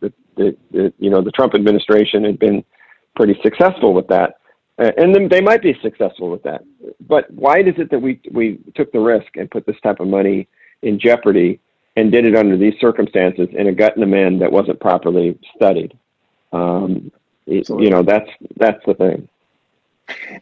the, 0.00 0.12
the, 0.36 0.56
the, 0.70 0.92
you 0.98 1.10
know, 1.10 1.22
the 1.22 1.30
Trump 1.30 1.54
administration 1.54 2.24
had 2.24 2.38
been 2.38 2.64
pretty 3.16 3.38
successful 3.42 3.92
with 3.92 4.08
that, 4.08 4.38
uh, 4.78 4.90
and 4.96 5.14
then 5.14 5.28
they 5.28 5.40
might 5.40 5.62
be 5.62 5.76
successful 5.82 6.30
with 6.30 6.42
that. 6.44 6.62
But 7.00 7.30
why 7.30 7.58
is 7.58 7.74
it 7.78 7.90
that 7.90 7.98
we 8.00 8.20
we 8.30 8.58
took 8.74 8.92
the 8.92 9.00
risk 9.00 9.36
and 9.36 9.50
put 9.50 9.66
this 9.66 9.80
type 9.82 10.00
of 10.00 10.08
money 10.08 10.48
in 10.82 10.98
jeopardy 10.98 11.60
and 11.96 12.12
did 12.12 12.24
it 12.24 12.36
under 12.36 12.56
these 12.56 12.74
circumstances 12.80 13.48
in 13.52 13.66
a 13.66 13.72
gut 13.72 13.96
and 13.96 14.04
amend 14.04 14.40
that 14.40 14.52
wasn't 14.52 14.80
properly 14.80 15.38
studied? 15.56 15.96
Um, 16.52 17.10
you 17.46 17.90
know, 17.90 18.02
that's 18.02 18.30
that's 18.56 18.84
the 18.86 18.94
thing. 18.94 19.28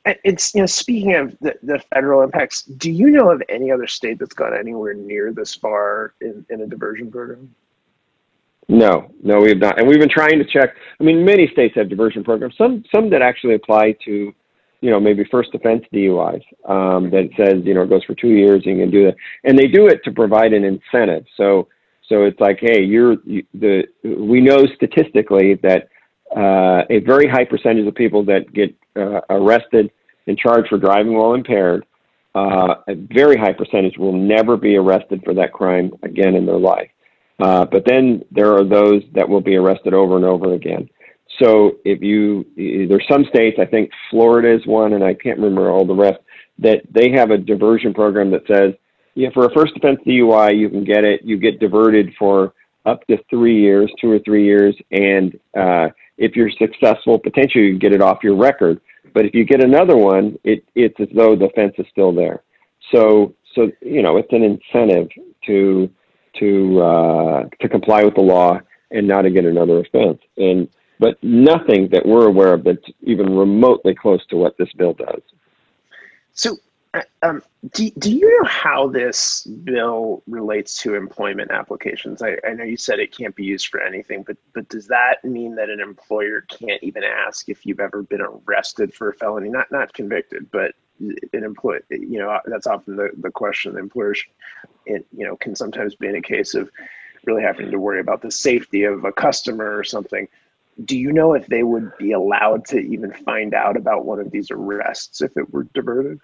It's 0.04 0.54
you 0.54 0.62
know 0.62 0.66
speaking 0.66 1.14
of 1.14 1.36
the, 1.40 1.56
the 1.62 1.80
federal 1.92 2.22
impacts, 2.22 2.62
do 2.62 2.90
you 2.90 3.10
know 3.10 3.30
of 3.30 3.42
any 3.48 3.70
other 3.70 3.86
state 3.86 4.18
that's 4.18 4.34
gone 4.34 4.56
anywhere 4.56 4.94
near 4.94 5.32
this 5.32 5.54
far 5.54 6.14
in, 6.20 6.46
in 6.50 6.60
a 6.60 6.66
diversion 6.66 7.10
program? 7.10 7.54
No, 8.68 9.12
no, 9.22 9.38
we 9.38 9.50
have 9.50 9.58
not, 9.58 9.78
and 9.78 9.88
we've 9.88 10.00
been 10.00 10.08
trying 10.08 10.38
to 10.38 10.44
check. 10.44 10.74
I 11.00 11.04
mean, 11.04 11.24
many 11.24 11.48
states 11.48 11.74
have 11.76 11.88
diversion 11.88 12.24
programs. 12.24 12.56
Some 12.56 12.84
some 12.92 13.10
that 13.10 13.22
actually 13.22 13.54
apply 13.54 13.96
to, 14.04 14.34
you 14.80 14.90
know, 14.90 14.98
maybe 14.98 15.24
first 15.30 15.50
offense 15.54 15.84
DUIs. 15.92 16.42
Um, 16.68 17.10
that 17.10 17.28
says 17.36 17.62
you 17.64 17.74
know 17.74 17.82
it 17.82 17.90
goes 17.90 18.04
for 18.04 18.14
two 18.14 18.30
years 18.30 18.62
and 18.66 18.76
you 18.76 18.82
can 18.82 18.90
do 18.90 19.04
that, 19.06 19.16
and 19.44 19.58
they 19.58 19.66
do 19.66 19.86
it 19.86 20.02
to 20.04 20.10
provide 20.10 20.52
an 20.52 20.64
incentive. 20.64 21.24
So 21.36 21.68
so 22.08 22.24
it's 22.24 22.40
like, 22.40 22.58
hey, 22.60 22.82
you're 22.82 23.16
you, 23.24 23.44
the 23.54 23.84
we 24.02 24.40
know 24.40 24.64
statistically 24.74 25.54
that 25.62 25.88
uh, 26.34 26.82
a 26.90 27.00
very 27.00 27.28
high 27.28 27.44
percentage 27.44 27.86
of 27.86 27.94
people 27.94 28.24
that 28.24 28.52
get 28.52 28.74
uh, 28.96 29.20
arrested 29.30 29.90
and 30.26 30.38
charged 30.38 30.68
for 30.68 30.78
driving 30.78 31.14
while 31.14 31.34
impaired, 31.34 31.84
uh, 32.34 32.76
a 32.88 32.94
very 32.94 33.36
high 33.36 33.52
percentage 33.52 33.96
will 33.96 34.12
never 34.12 34.56
be 34.56 34.76
arrested 34.76 35.22
for 35.24 35.34
that 35.34 35.52
crime 35.52 35.92
again 36.02 36.34
in 36.34 36.44
their 36.44 36.58
life. 36.58 36.90
Uh, 37.38 37.64
but 37.64 37.84
then 37.86 38.24
there 38.30 38.54
are 38.54 38.64
those 38.64 39.02
that 39.14 39.28
will 39.28 39.40
be 39.40 39.56
arrested 39.56 39.94
over 39.94 40.16
and 40.16 40.24
over 40.24 40.54
again. 40.54 40.88
So 41.40 41.76
if 41.84 42.02
you, 42.02 42.46
there's 42.56 43.06
some 43.10 43.24
states, 43.28 43.58
I 43.60 43.66
think 43.66 43.90
Florida 44.10 44.54
is 44.54 44.66
one, 44.66 44.94
and 44.94 45.04
I 45.04 45.14
can't 45.14 45.38
remember 45.38 45.70
all 45.70 45.86
the 45.86 45.94
rest, 45.94 46.18
that 46.58 46.82
they 46.90 47.10
have 47.10 47.30
a 47.30 47.38
diversion 47.38 47.92
program 47.92 48.30
that 48.30 48.46
says, 48.46 48.72
yeah, 49.14 49.28
for 49.34 49.46
a 49.46 49.54
first 49.54 49.76
offense 49.76 50.00
DUI, 50.06 50.58
you 50.58 50.68
can 50.70 50.84
get 50.84 51.04
it, 51.04 51.22
you 51.22 51.38
get 51.38 51.60
diverted 51.60 52.14
for 52.18 52.54
up 52.84 53.06
to 53.08 53.18
three 53.28 53.60
years, 53.60 53.90
two 54.00 54.10
or 54.10 54.18
three 54.20 54.44
years, 54.44 54.76
and 54.90 55.38
uh, 55.58 55.88
if 56.18 56.36
you're 56.36 56.50
successful, 56.50 57.18
potentially 57.18 57.66
you 57.66 57.78
get 57.78 57.92
it 57.92 58.00
off 58.00 58.22
your 58.22 58.36
record. 58.36 58.80
But 59.14 59.24
if 59.26 59.34
you 59.34 59.44
get 59.44 59.62
another 59.62 59.96
one, 59.96 60.38
it, 60.44 60.64
it's 60.74 60.98
as 61.00 61.08
though 61.14 61.36
the 61.36 61.48
fence 61.54 61.74
is 61.78 61.86
still 61.90 62.12
there. 62.12 62.42
So, 62.92 63.34
so 63.54 63.70
you 63.80 64.02
know, 64.02 64.16
it's 64.16 64.32
an 64.32 64.42
incentive 64.42 65.08
to 65.46 65.90
to 66.38 66.82
uh, 66.82 67.44
to 67.60 67.68
comply 67.68 68.04
with 68.04 68.14
the 68.14 68.20
law 68.20 68.60
and 68.90 69.08
not 69.08 69.22
to 69.22 69.30
get 69.30 69.44
another 69.44 69.78
offense. 69.78 70.20
And 70.36 70.68
but 70.98 71.22
nothing 71.22 71.88
that 71.92 72.06
we're 72.06 72.26
aware 72.26 72.54
of 72.54 72.64
that's 72.64 72.86
even 73.02 73.36
remotely 73.36 73.94
close 73.94 74.24
to 74.26 74.36
what 74.36 74.56
this 74.58 74.72
bill 74.76 74.94
does. 74.94 75.20
So 76.32 76.56
Um, 77.22 77.42
do, 77.72 77.90
do 77.98 78.12
you 78.12 78.38
know 78.38 78.48
how 78.48 78.88
this 78.88 79.44
bill 79.44 80.22
relates 80.26 80.80
to 80.82 80.94
employment 80.94 81.50
applications? 81.50 82.22
I, 82.22 82.36
I 82.46 82.52
know 82.52 82.64
you 82.64 82.76
said 82.76 83.00
it 83.00 83.16
can't 83.16 83.34
be 83.34 83.44
used 83.44 83.68
for 83.68 83.80
anything, 83.80 84.22
but 84.22 84.36
but 84.52 84.68
does 84.68 84.86
that 84.88 85.24
mean 85.24 85.54
that 85.56 85.70
an 85.70 85.80
employer 85.80 86.42
can't 86.42 86.82
even 86.82 87.02
ask 87.04 87.48
if 87.48 87.66
you've 87.66 87.80
ever 87.80 88.02
been 88.02 88.20
arrested 88.20 88.94
for 88.94 89.08
a 89.10 89.14
felony? 89.14 89.48
Not 89.48 89.70
not 89.72 89.92
convicted, 89.94 90.50
but 90.50 90.74
an 91.00 91.44
employee. 91.44 91.80
You 91.90 92.18
know, 92.18 92.38
that's 92.46 92.66
often 92.66 92.96
the, 92.96 93.10
the 93.18 93.30
question. 93.30 93.74
The 93.74 93.80
Employers, 93.80 94.22
it, 94.86 95.06
you 95.16 95.26
know, 95.26 95.36
can 95.36 95.54
sometimes 95.54 95.94
be 95.94 96.08
in 96.08 96.16
a 96.16 96.22
case 96.22 96.54
of 96.54 96.70
really 97.24 97.42
having 97.42 97.70
to 97.70 97.78
worry 97.78 98.00
about 98.00 98.22
the 98.22 98.30
safety 98.30 98.84
of 98.84 99.04
a 99.04 99.12
customer 99.12 99.76
or 99.76 99.84
something. 99.84 100.28
Do 100.84 100.96
you 100.96 101.12
know 101.12 101.32
if 101.34 101.46
they 101.46 101.62
would 101.62 101.96
be 101.98 102.12
allowed 102.12 102.66
to 102.66 102.78
even 102.78 103.12
find 103.12 103.54
out 103.54 103.76
about 103.76 104.04
one 104.04 104.20
of 104.20 104.30
these 104.30 104.50
arrests 104.50 105.22
if 105.22 105.36
it 105.36 105.52
were 105.52 105.64
diverted? 105.74 106.20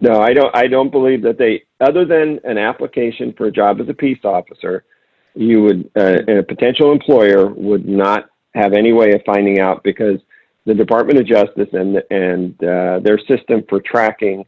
No, 0.00 0.20
I 0.20 0.32
don't. 0.32 0.54
I 0.54 0.68
don't 0.68 0.92
believe 0.92 1.22
that 1.22 1.38
they, 1.38 1.64
other 1.80 2.04
than 2.04 2.38
an 2.44 2.56
application 2.56 3.34
for 3.36 3.46
a 3.46 3.52
job 3.52 3.80
as 3.80 3.88
a 3.88 3.94
peace 3.94 4.20
officer, 4.24 4.84
you 5.34 5.62
would, 5.62 5.90
uh, 5.96 6.38
a 6.38 6.42
potential 6.42 6.92
employer 6.92 7.48
would 7.48 7.86
not 7.86 8.26
have 8.54 8.72
any 8.72 8.92
way 8.92 9.12
of 9.12 9.22
finding 9.26 9.58
out 9.58 9.82
because 9.82 10.20
the 10.66 10.74
Department 10.74 11.18
of 11.18 11.26
Justice 11.26 11.68
and 11.72 12.00
and 12.10 12.54
uh, 12.62 13.00
their 13.00 13.18
system 13.18 13.64
for 13.68 13.80
tracking 13.80 14.44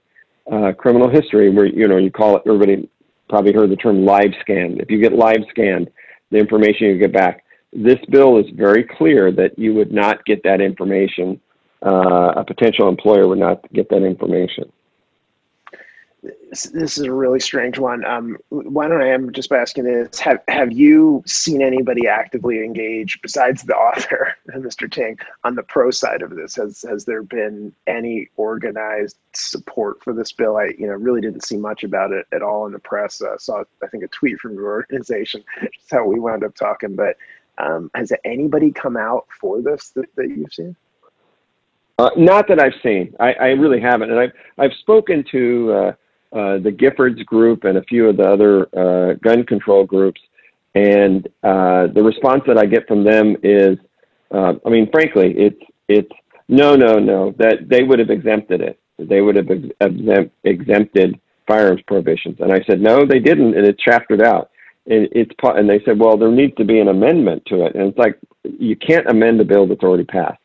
uh, 0.50 0.72
criminal 0.78 1.10
history, 1.10 1.50
where 1.50 1.66
you 1.66 1.88
know 1.88 1.96
you 1.96 2.12
call 2.12 2.36
it. 2.36 2.42
Everybody 2.46 2.88
probably 3.28 3.52
heard 3.52 3.70
the 3.70 3.76
term 3.76 4.04
live 4.04 4.32
scanned. 4.40 4.80
If 4.80 4.88
you 4.88 5.00
get 5.00 5.12
live 5.12 5.42
scanned, 5.50 5.90
the 6.30 6.38
information 6.38 6.86
you 6.86 6.98
get 6.98 7.12
back. 7.12 7.44
This 7.72 7.98
bill 8.08 8.38
is 8.38 8.46
very 8.54 8.84
clear 8.84 9.32
that 9.32 9.58
you 9.58 9.74
would 9.74 9.92
not 9.92 10.24
get 10.26 10.42
that 10.44 10.60
information. 10.60 11.40
Uh, 11.84 12.34
a 12.36 12.44
potential 12.44 12.88
employer 12.88 13.26
would 13.26 13.38
not 13.38 13.60
get 13.72 13.88
that 13.88 14.04
information 14.04 14.70
this 16.22 16.66
is 16.72 16.98
a 16.98 17.12
really 17.12 17.40
strange 17.40 17.78
one. 17.78 18.04
Um, 18.04 18.36
why 18.50 18.88
don't 18.88 19.00
I 19.00 19.08
am 19.08 19.32
just 19.32 19.48
by 19.48 19.58
asking 19.58 19.84
this? 19.84 20.18
Have 20.20 20.40
Have 20.48 20.72
you 20.72 21.22
seen 21.26 21.62
anybody 21.62 22.08
actively 22.08 22.62
engage 22.62 23.20
besides 23.22 23.62
the 23.62 23.74
author, 23.74 24.34
Mr. 24.50 24.90
Ting, 24.90 25.18
on 25.44 25.54
the 25.54 25.62
pro 25.62 25.90
side 25.90 26.22
of 26.22 26.30
this? 26.36 26.56
Has 26.56 26.84
Has 26.88 27.04
there 27.04 27.22
been 27.22 27.72
any 27.86 28.28
organized 28.36 29.16
support 29.32 30.02
for 30.02 30.12
this 30.12 30.32
bill? 30.32 30.58
I 30.58 30.72
you 30.78 30.86
know 30.86 30.94
really 30.94 31.22
didn't 31.22 31.44
see 31.44 31.56
much 31.56 31.84
about 31.84 32.12
it 32.12 32.26
at 32.32 32.42
all 32.42 32.66
in 32.66 32.72
the 32.72 32.78
press. 32.78 33.22
Uh, 33.22 33.38
saw 33.38 33.64
I 33.82 33.86
think 33.86 34.04
a 34.04 34.08
tweet 34.08 34.38
from 34.38 34.54
your 34.54 34.66
organization. 34.66 35.42
That's 35.62 35.90
how 35.90 36.04
we 36.04 36.20
wound 36.20 36.44
up 36.44 36.54
talking. 36.54 36.96
But 36.96 37.16
um, 37.56 37.90
has 37.94 38.12
anybody 38.24 38.72
come 38.72 38.96
out 38.96 39.26
for 39.40 39.62
this 39.62 39.90
that, 39.90 40.14
that 40.16 40.28
you've 40.28 40.52
seen? 40.52 40.76
Uh, 41.98 42.10
not 42.16 42.48
that 42.48 42.58
I've 42.58 42.80
seen. 42.82 43.14
I, 43.20 43.32
I, 43.34 43.46
really 43.48 43.78
haven't, 43.78 44.10
and 44.10 44.18
I've 44.18 44.32
I've 44.58 44.74
spoken 44.74 45.24
to. 45.30 45.72
Uh, 45.72 45.92
uh, 46.32 46.58
the 46.58 46.70
Giffords 46.70 47.24
group 47.26 47.64
and 47.64 47.78
a 47.78 47.82
few 47.82 48.08
of 48.08 48.16
the 48.16 48.28
other 48.28 48.68
uh, 48.76 49.14
gun 49.14 49.44
control 49.44 49.84
groups. 49.84 50.20
And 50.74 51.26
uh, 51.42 51.88
the 51.88 52.02
response 52.02 52.42
that 52.46 52.56
I 52.56 52.66
get 52.66 52.86
from 52.86 53.02
them 53.02 53.36
is, 53.42 53.78
uh, 54.30 54.54
I 54.64 54.68
mean, 54.68 54.88
frankly, 54.92 55.34
it's 55.36 55.60
it's 55.88 56.12
no, 56.48 56.76
no, 56.76 56.98
no. 56.98 57.34
That 57.38 57.68
they 57.68 57.82
would 57.82 57.98
have 57.98 58.10
exempted 58.10 58.60
it. 58.60 58.78
They 58.98 59.20
would 59.20 59.34
have 59.36 59.50
exempt, 59.80 60.34
exempted 60.44 61.18
firearms 61.48 61.82
prohibitions. 61.86 62.36
And 62.38 62.52
I 62.52 62.62
said, 62.64 62.80
no, 62.80 63.04
they 63.04 63.18
didn't, 63.18 63.56
and 63.56 63.66
it's 63.66 63.82
chaptered 63.82 64.22
out. 64.22 64.50
And 64.86 65.08
it's 65.10 65.32
and 65.42 65.68
they 65.68 65.82
said, 65.84 65.98
well, 65.98 66.16
there 66.16 66.30
needs 66.30 66.54
to 66.56 66.64
be 66.64 66.78
an 66.78 66.88
amendment 66.88 67.44
to 67.46 67.66
it. 67.66 67.74
And 67.74 67.88
it's 67.88 67.98
like 67.98 68.18
you 68.44 68.76
can't 68.76 69.08
amend 69.08 69.40
a 69.40 69.44
bill 69.44 69.66
that's 69.66 69.82
already 69.82 70.04
passed. 70.04 70.40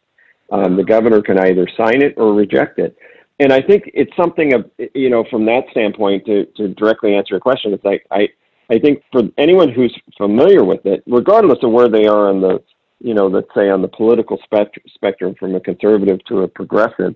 Um, 0.52 0.76
the 0.76 0.84
governor 0.84 1.22
can 1.22 1.40
either 1.40 1.68
sign 1.78 2.02
it 2.02 2.16
or 2.18 2.34
reject 2.34 2.80
it 2.80 2.98
and 3.40 3.52
I 3.52 3.62
think 3.62 3.84
it's 3.94 4.16
something 4.16 4.54
of 4.54 4.70
you 4.94 5.10
know 5.10 5.26
from 5.30 5.46
that 5.46 5.64
standpoint 5.72 6.26
to 6.26 6.46
to 6.58 6.70
directly 6.70 7.16
answer 7.16 7.34
your 7.34 7.40
question. 7.40 7.74
It's 7.74 7.84
like 7.84 8.06
I 8.12 8.30
I 8.70 8.80
think 8.80 9.04
for 9.12 9.24
anyone 9.38 9.72
who's 9.72 9.96
familiar 10.18 10.64
with 10.64 10.86
it, 10.86 11.04
regardless 11.06 11.60
of 11.62 11.72
where 11.72 11.90
they 11.90 12.06
are 12.06 12.30
on 12.30 12.42
the 12.42 12.64
you 13.00 13.14
know 13.14 13.28
let's 13.28 13.50
say 13.56 13.70
on 13.70 13.82
the 13.82 13.88
political 13.88 14.40
spect- 14.44 14.80
spectrum 14.94 15.36
from 15.40 15.56
a 15.56 15.60
conservative 15.60 16.24
to 16.26 16.42
a 16.42 16.48
progressive, 16.48 17.16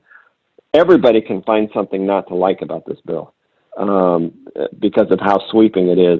everybody 0.73 1.21
can 1.21 1.41
find 1.43 1.69
something 1.73 2.05
not 2.05 2.27
to 2.27 2.35
like 2.35 2.61
about 2.61 2.85
this 2.85 2.99
bill 3.05 3.33
um, 3.77 4.33
because 4.79 5.07
of 5.11 5.19
how 5.21 5.39
sweeping 5.51 5.87
it 5.87 5.99
is. 5.99 6.19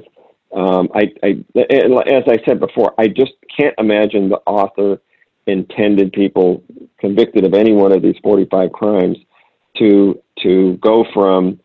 Um, 0.56 0.88
I, 0.94 1.12
I 1.22 1.44
as 1.56 2.24
I 2.26 2.38
said 2.48 2.58
before, 2.58 2.94
I 2.98 3.06
just 3.06 3.32
can't 3.56 3.74
imagine 3.78 4.30
the 4.30 4.40
author 4.46 5.00
intended 5.46 6.12
people 6.12 6.62
convicted 6.98 7.44
of 7.44 7.54
any 7.54 7.72
one 7.72 7.92
of 7.92 8.02
these 8.02 8.16
45 8.22 8.72
crimes 8.72 9.16
to 9.78 10.20
to 10.38 10.76
go 10.78 11.04
from 11.12 11.60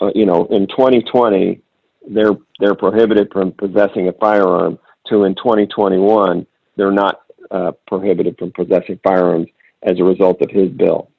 uh, 0.00 0.10
you 0.14 0.26
know 0.26 0.46
in 0.46 0.66
2020 0.66 1.60
they're 2.08 2.36
they're 2.58 2.74
prohibited 2.74 3.30
from 3.32 3.52
possessing 3.52 4.08
a 4.08 4.12
firearm 4.12 4.78
to 5.06 5.24
in 5.24 5.34
2021 5.34 6.46
they're 6.76 6.90
not 6.90 7.22
uh, 7.50 7.72
prohibited 7.86 8.38
from 8.38 8.52
possessing 8.52 8.98
firearms 9.02 9.48
as 9.82 9.98
a 9.98 10.04
result 10.04 10.40
of 10.42 10.50
his 10.50 10.70
bill. 10.70 11.10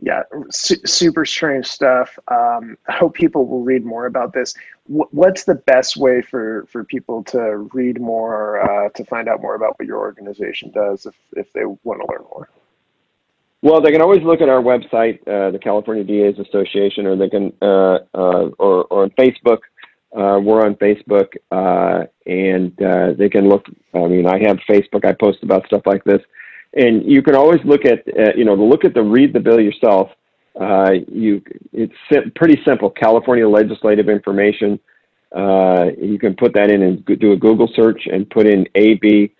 Yeah, 0.00 0.22
su- 0.50 0.84
super 0.84 1.24
strange 1.24 1.66
stuff. 1.66 2.18
Um, 2.28 2.76
I 2.88 2.92
hope 2.92 3.14
people 3.14 3.46
will 3.46 3.62
read 3.62 3.84
more 3.84 4.06
about 4.06 4.32
this. 4.32 4.54
W- 4.88 5.08
what's 5.12 5.44
the 5.44 5.54
best 5.54 5.96
way 5.96 6.20
for, 6.20 6.66
for 6.68 6.84
people 6.84 7.22
to 7.24 7.68
read 7.72 8.00
more, 8.00 8.60
uh, 8.60 8.88
to 8.90 9.04
find 9.04 9.28
out 9.28 9.40
more 9.40 9.54
about 9.54 9.78
what 9.78 9.86
your 9.86 9.98
organization 9.98 10.70
does 10.72 11.06
if, 11.06 11.14
if 11.36 11.52
they 11.52 11.64
want 11.64 12.00
to 12.00 12.06
learn 12.10 12.24
more? 12.30 12.48
Well, 13.64 13.80
they 13.80 13.92
can 13.92 14.02
always 14.02 14.22
look 14.22 14.42
at 14.42 14.50
our 14.50 14.60
website, 14.60 15.26
uh, 15.26 15.50
the 15.50 15.58
California 15.58 16.04
DA's 16.04 16.38
Association, 16.38 17.06
or 17.06 17.16
they 17.16 17.30
can, 17.30 17.50
uh, 17.62 18.00
uh, 18.14 18.50
or, 18.58 18.84
or 18.90 19.04
on 19.04 19.10
Facebook. 19.18 19.60
Uh, 20.14 20.38
we're 20.38 20.62
on 20.62 20.74
Facebook, 20.74 21.28
uh, 21.50 22.04
and 22.26 22.70
uh, 22.82 23.14
they 23.18 23.30
can 23.30 23.48
look. 23.48 23.64
I 23.94 24.06
mean, 24.06 24.26
I 24.26 24.38
have 24.46 24.58
Facebook. 24.68 25.06
I 25.06 25.14
post 25.14 25.38
about 25.42 25.64
stuff 25.64 25.80
like 25.86 26.04
this, 26.04 26.20
and 26.74 27.10
you 27.10 27.22
can 27.22 27.34
always 27.34 27.60
look 27.64 27.86
at, 27.86 28.06
you 28.36 28.44
know, 28.44 28.54
look 28.54 28.84
at 28.84 28.92
the 28.92 29.02
read 29.02 29.32
the 29.32 29.40
bill 29.40 29.58
yourself. 29.58 30.10
you, 31.08 31.42
it's 31.72 31.94
pretty 32.36 32.60
simple. 32.66 32.90
California 32.90 33.48
legislative 33.48 34.10
information. 34.10 34.78
you 35.34 36.18
can 36.20 36.36
put 36.38 36.52
that 36.52 36.68
in 36.70 36.82
and 36.82 37.02
do 37.18 37.32
a 37.32 37.36
Google 37.36 37.70
search 37.74 38.02
and 38.12 38.28
put 38.28 38.46
in 38.46 38.66
AB 38.74 39.32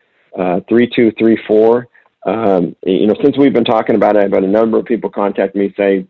three 0.66 0.90
two 0.96 1.12
three 1.18 1.38
four 1.46 1.88
um, 2.24 2.74
you 2.84 3.06
know, 3.06 3.14
since 3.22 3.36
we've 3.36 3.52
been 3.52 3.64
talking 3.64 3.96
about 3.96 4.16
it, 4.16 4.24
I've 4.24 4.32
had 4.32 4.44
a 4.44 4.48
number 4.48 4.78
of 4.78 4.86
people 4.86 5.10
contact 5.10 5.54
me 5.54 5.74
say, 5.76 6.06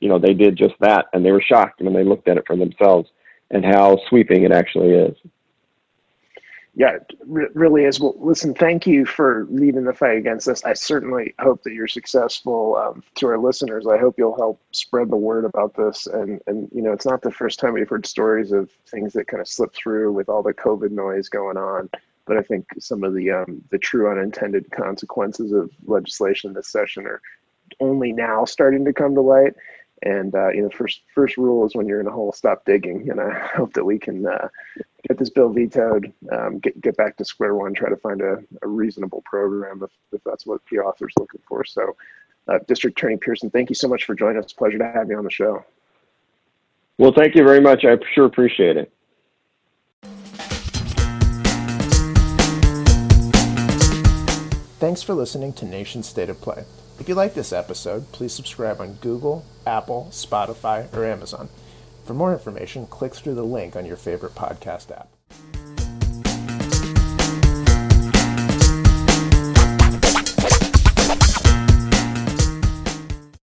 you 0.00 0.08
know, 0.08 0.18
they 0.18 0.34
did 0.34 0.56
just 0.56 0.74
that, 0.80 1.06
and 1.12 1.24
they 1.24 1.32
were 1.32 1.40
shocked 1.42 1.80
when 1.80 1.94
they 1.94 2.04
looked 2.04 2.28
at 2.28 2.36
it 2.36 2.44
for 2.46 2.56
themselves 2.56 3.10
and 3.50 3.64
how 3.64 3.98
sweeping 4.08 4.42
it 4.42 4.52
actually 4.52 4.90
is. 4.90 5.16
Yeah, 6.74 6.96
it 6.96 7.54
really 7.54 7.84
is. 7.84 8.00
Well, 8.00 8.14
listen, 8.18 8.54
thank 8.54 8.86
you 8.86 9.04
for 9.04 9.46
leading 9.50 9.84
the 9.84 9.92
fight 9.92 10.16
against 10.16 10.46
this. 10.46 10.64
I 10.64 10.72
certainly 10.72 11.34
hope 11.38 11.62
that 11.64 11.74
you're 11.74 11.86
successful. 11.86 12.76
Um, 12.76 13.02
to 13.16 13.26
our 13.26 13.36
listeners, 13.36 13.86
I 13.86 13.98
hope 13.98 14.14
you'll 14.16 14.36
help 14.36 14.58
spread 14.72 15.10
the 15.10 15.16
word 15.16 15.44
about 15.44 15.74
this. 15.76 16.06
And 16.06 16.40
and 16.46 16.70
you 16.74 16.80
know, 16.80 16.92
it's 16.92 17.04
not 17.04 17.20
the 17.20 17.30
first 17.30 17.60
time 17.60 17.74
we've 17.74 17.88
heard 17.88 18.06
stories 18.06 18.52
of 18.52 18.70
things 18.88 19.12
that 19.12 19.26
kind 19.26 19.42
of 19.42 19.48
slip 19.48 19.74
through 19.74 20.12
with 20.12 20.30
all 20.30 20.42
the 20.42 20.54
COVID 20.54 20.92
noise 20.92 21.28
going 21.28 21.58
on 21.58 21.90
but 22.26 22.36
I 22.36 22.42
think 22.42 22.66
some 22.78 23.04
of 23.04 23.14
the 23.14 23.30
um, 23.30 23.62
the 23.70 23.78
true 23.78 24.10
unintended 24.10 24.70
consequences 24.70 25.52
of 25.52 25.70
legislation 25.84 26.52
this 26.52 26.68
session 26.68 27.06
are 27.06 27.20
only 27.80 28.12
now 28.12 28.44
starting 28.44 28.84
to 28.84 28.92
come 28.92 29.14
to 29.14 29.20
light. 29.20 29.54
And 30.04 30.34
uh, 30.34 30.48
you 30.48 30.62
know, 30.62 30.70
first 30.70 31.02
first 31.14 31.36
rule 31.36 31.64
is 31.64 31.74
when 31.74 31.86
you're 31.86 32.00
in 32.00 32.06
a 32.06 32.12
hole, 32.12 32.32
stop 32.32 32.64
digging. 32.64 33.10
And 33.10 33.20
I 33.20 33.30
hope 33.54 33.72
that 33.74 33.84
we 33.84 33.98
can 33.98 34.26
uh, 34.26 34.48
get 35.06 35.18
this 35.18 35.30
bill 35.30 35.50
vetoed, 35.50 36.12
um, 36.32 36.58
get 36.58 36.80
get 36.80 36.96
back 36.96 37.16
to 37.16 37.24
square 37.24 37.54
one, 37.54 37.74
try 37.74 37.88
to 37.88 37.96
find 37.96 38.20
a, 38.20 38.38
a 38.62 38.68
reasonable 38.68 39.22
program 39.24 39.82
if, 39.82 39.90
if 40.12 40.22
that's 40.24 40.46
what 40.46 40.60
the 40.70 40.78
author's 40.78 41.14
looking 41.18 41.40
for. 41.46 41.64
So, 41.64 41.96
uh, 42.48 42.58
District 42.66 42.98
Attorney 42.98 43.16
Pierson, 43.16 43.50
thank 43.50 43.68
you 43.68 43.76
so 43.76 43.88
much 43.88 44.04
for 44.04 44.14
joining 44.14 44.42
us. 44.42 44.52
Pleasure 44.52 44.78
to 44.78 44.92
have 44.92 45.08
you 45.08 45.16
on 45.16 45.24
the 45.24 45.30
show. 45.30 45.64
Well, 46.98 47.12
thank 47.16 47.34
you 47.34 47.44
very 47.44 47.60
much. 47.60 47.84
I 47.84 47.96
sure 48.14 48.26
appreciate 48.26 48.76
it. 48.76 48.92
Thanks 54.82 55.00
for 55.00 55.14
listening 55.14 55.52
to 55.52 55.64
Nation 55.64 56.02
State 56.02 56.28
of 56.28 56.40
Play. 56.40 56.64
If 56.98 57.08
you 57.08 57.14
like 57.14 57.34
this 57.34 57.52
episode, 57.52 58.10
please 58.10 58.32
subscribe 58.32 58.80
on 58.80 58.94
Google, 58.94 59.44
Apple, 59.64 60.08
Spotify, 60.10 60.92
or 60.92 61.04
Amazon. 61.04 61.50
For 62.04 62.14
more 62.14 62.32
information, 62.32 62.88
click 62.88 63.14
through 63.14 63.36
the 63.36 63.44
link 63.44 63.76
on 63.76 63.86
your 63.86 63.96
favorite 63.96 64.34
podcast 64.34 64.90
app. 64.90 65.08